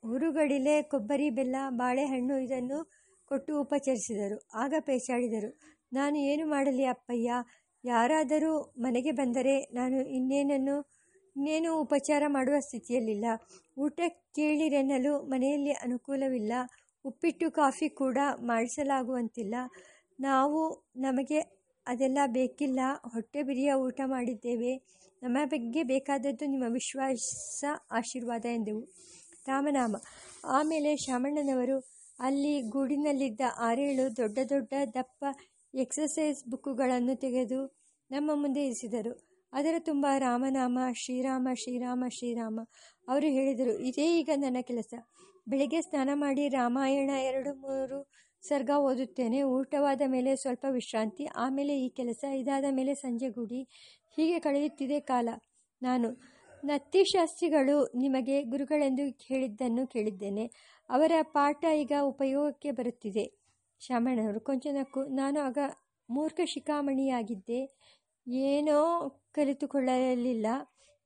ಹುರುಗಡಿಲೆ, 0.02 0.82
ಕೊಬ್ಬರಿ 0.82 1.30
ಬೆಲ್ಲ, 1.30 1.56
ಬಾಳೆಹಣ್ಣು 1.68 2.38
ಇದನ್ನು 2.38 2.90
ಕೊಟ್ಟು 3.26 3.60
ಉಪಚರಿಸಿದರು. 3.60 4.48
ಆಗ 4.54 4.74
ಪೇಚಾಡಿದರು. 4.80 5.58
ನಾನು 5.92 6.16
ಏನು 6.16 6.46
ಮಾಡಲಿ 6.46 6.84
ಅಪ್ಪಯ್ಯ? 6.84 7.32
ಯಾರಾದರೂ 7.84 8.74
ಮನೆಗೆ 8.78 9.12
ಬಂದರೆ 9.12 9.60
ನಾನು 9.60 10.00
ಇನ್ನೇನನ್ನು, 10.00 10.80
ಇನ್ನೇನು 11.36 11.80
ಉಪಚಾರ 11.80 12.22
ಮಾಡುವ 12.26 12.54
ಸ್ಥಿತಿಯಲ್ಲಿಲ್ಲ. 12.60 13.24
ಊಟ 13.78 14.00
ಕೇಳಿರೆನ್ನಲು 14.34 15.22
ಮನೆಯಲ್ಲಿ 15.22 15.72
ಅನುಕೂಲವಿಲ್ಲ. 15.72 16.52
ಉಪ್ಪಿಟ್ಟು, 17.04 17.50
ಕಾಫಿ 17.50 17.88
ಕೂಡ 17.88 18.18
ಮಾಡಿಸಲಾಗುವಂತಿಲ್ಲ. 18.40 19.54
ನಾವು 20.20 20.84
ನಮಗೆ 20.96 21.38
ಅದೆಲ್ಲ 21.86 22.18
ಬೇಕಿಲ್ಲ. 22.26 22.80
ಹೊಟ್ಟೆ 23.12 23.42
ಬಿರಿಯ 23.42 23.72
ಊಟ 23.72 24.00
ಮಾಡಿದ್ದೇವೆ. 24.04 24.82
ನಮ್ಮ 25.22 25.38
ಬಗ್ಗೆ 25.44 25.82
ಬೇಕಾದದ್ದು 25.82 26.46
ನಿಮ್ಮ 26.46 26.64
ವಿಶ್ವಾಸ, 26.72 27.64
ಆಶೀರ್ವಾದ 27.90 28.44
ಎಂದೆವು. 28.44 28.80
ರಾಮನಾಮ. 29.46 29.96
ಆಮೇಲೆ 30.44 30.96
ಶಾಮಣ್ಣನವರು 30.96 31.78
ಅಲ್ಲಿ 32.20 32.60
ಗೂಡಿನಲ್ಲಿದ್ದ 32.60 33.40
ಆರೇಳು 33.58 34.16
ದೊಡ್ಡ 34.16 34.38
ದೊಡ್ಡ 34.48 34.72
ದಪ್ಪ 34.94 35.24
ಎಕ್ಸಸೈಸ್ 35.74 36.50
ಬುಕ್ಕುಗಳನ್ನು 36.50 37.16
ತೆಗೆದು 37.16 37.76
ನಮ್ಮ 38.10 38.30
ಮುಂದೆ 38.34 38.66
ಇರಿಸಿದರು. 38.66 39.28
ಅದರ 39.52 39.74
ತುಂಬ 39.78 40.06
ರಾಮನಾಮ, 40.18 40.78
ಶ್ರೀರಾಮ 40.92 41.48
ಶ್ರೀರಾಮ 41.54 42.04
ಶ್ರೀರಾಮ. 42.08 42.60
ಅವರು 43.08 43.26
ಹೇಳಿದರು, 43.26 43.78
ಇದೇ 43.78 44.20
ಈಗ 44.20 44.30
ನನ್ನ 44.36 44.56
ಕೆಲಸ. 44.60 44.94
ಬೆಳಿಗ್ಗೆ 45.48 45.82
ಸ್ನಾನ 45.82 46.10
ಮಾಡಿ 46.12 46.48
ರಾಮಾಯಣ 46.48 47.10
ಎರಡು 47.10 47.54
ಮೂರು 47.54 48.10
ಸರ್ಗ 48.42 48.70
ಓದುತ್ತೇನೆ. 48.78 49.42
ಊಟವಾದ 49.42 50.00
ಮೇಲೆ 50.06 50.36
ಸ್ವಲ್ಪ 50.36 50.66
ವಿಶ್ರಾಂತಿ, 50.70 51.26
ಆಮೇಲೆ 51.26 51.80
ಈ 51.80 51.88
ಕೆಲಸ. 51.88 52.24
ಇದಾದ 52.24 52.64
ಮೇಲೆ 52.70 52.94
ಸಂಜೆ 52.94 53.28
ಗುಡಿ. 53.28 53.62
ಹೀಗೆ 54.16 54.38
ಕಳೆಯುತ್ತಿದೆ 54.38 55.00
ಕಾಲ. 55.00 55.28
ನಾನು 55.82 56.34
ನತ್ತಿಶಾಸ್ತ್ರಿಗಳು 56.64 57.92
ನಿಮಗೆ 57.96 58.42
ಗುರುಗಳೆಂದು 58.42 59.02
ಹೇಳಿದ್ದನ್ನು 59.02 59.86
ಕೇಳಿದ್ದೇನೆ. 59.86 60.50
ಅವರ 60.88 61.12
ಪಾಠ 61.22 61.64
ಈಗ 61.64 61.92
ಉಪಯೋಗಕ್ಕೆ 62.02 62.70
ಬರುತ್ತಿದೆ. 62.70 63.43
ಶಾಮಣ್ಣವರು 63.86 64.40
ಕೊಂಚನಕ್ಕೂ 64.40 65.04
ನಾನು 65.04 65.40
ಆಗ 65.40 65.58
ಮೂರ್ಖ 66.10 66.40
ಶಿಖಾಮಣಿಯಾಗಿದ್ದೆ. 66.44 67.80
ಏನೋ 68.28 69.08
ಕಲಿತುಕೊಳ್ಳಲಿಲ್ಲ. 69.32 70.46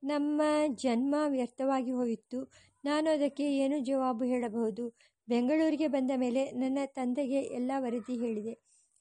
ನಮ್ಮ 0.05 0.43
ಜನ್ಮ 0.69 1.14
ವ್ಯರ್ಥವಾಗಿ 1.29 1.91
ಹೋಯಿತು. 1.91 2.53
ನಾನು 2.85 3.11
ಅದಕ್ಕೆ 3.11 3.57
ಏನು 3.57 3.79
ಜವಾಬು 3.79 4.25
ಹೇಳಬಹುದು? 4.25 4.99
ಬೆಂಗಳೂರಿಗೆ 5.29 5.87
ಬಂದ 5.87 6.11
ಮೇಲೆ 6.17 6.51
ನನ್ನ 6.51 6.79
ತಂದೆಗೆ 6.87 7.43
ಎಲ್ಲ 7.43 7.73
ವರದಿ 7.79 8.19
ಹೇಳಿದೆ. 8.19 8.53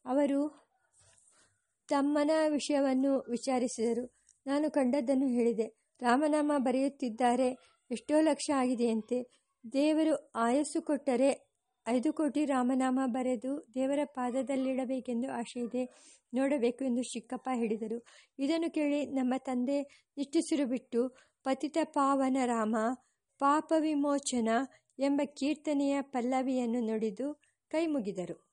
ಅವರು 0.06 0.70
ತಮ್ಮನ 1.90 2.32
ವಿಷಯವನ್ನು 2.50 3.26
ವಿಚಾರಿಸಿದರು. 3.30 4.18
ನಾನು 4.48 4.72
ಕಂಡದ್ದನ್ನು 4.72 5.28
ಹೇಳಿದೆ. 5.28 5.68
ರಾಮನಾಮ 6.02 6.52
ಬರೆಯುತ್ತಿದ್ದಾರೆ. 6.58 7.58
ಎಷ್ಟೋ 7.92 8.22
ಲಕ್ಷ 8.22 8.52
ಆಗಿದೆಯಂತೆ. 8.56 9.32
ದೇವರು 9.74 10.32
ಆಯಸ್ಸು 10.36 10.82
ಕೊಟ್ಟರೆ 10.82 11.47
ಐದು 11.88 12.14
ಕೋಟಿ 12.14 12.46
ರಾಮನಾಮ 12.46 13.00
ಬರೆದು 13.08 13.52
ದೇವರ 13.74 14.02
ಪಾದದಲ್ಲಿಡಬೇಕೆಂದು 14.06 15.28
ಆಶೆ 15.32 15.60
ಇದೆ 15.60 15.84
ನೋಡಬೇಕು 16.34 16.82
ಎಂದು 16.86 17.04
ಚಿಕ್ಕಪ್ಪ 17.04 17.50
ಹೇಳಿದರು. 17.54 17.98
ಇದನ್ನು 18.40 18.70
ಕೇಳಿ 18.74 19.00
ನಮ್ಮ 19.06 19.34
ತಂದೆ 19.38 19.78
ನಿಟ್ಟುಸಿರು 20.18 20.66
ಬಿಟ್ಟು 20.66 21.02
ಪತಿತ 21.46 21.78
ಪಾವನ 21.84 22.38
ರಾಮ, 22.46 22.76
ಪಾಪ 23.42 23.74
ವಿಮೋಚನ 23.80 24.50
ಎಂಬ 25.00 25.22
ಕೀರ್ತನೆಯ 25.40 25.96
ಪಲ್ಲವಿಯನ್ನು 26.02 26.82
ನುಡಿದು 26.82 27.28
ಕೈ 27.72 27.88
ಮುಗಿದರು 27.88 28.47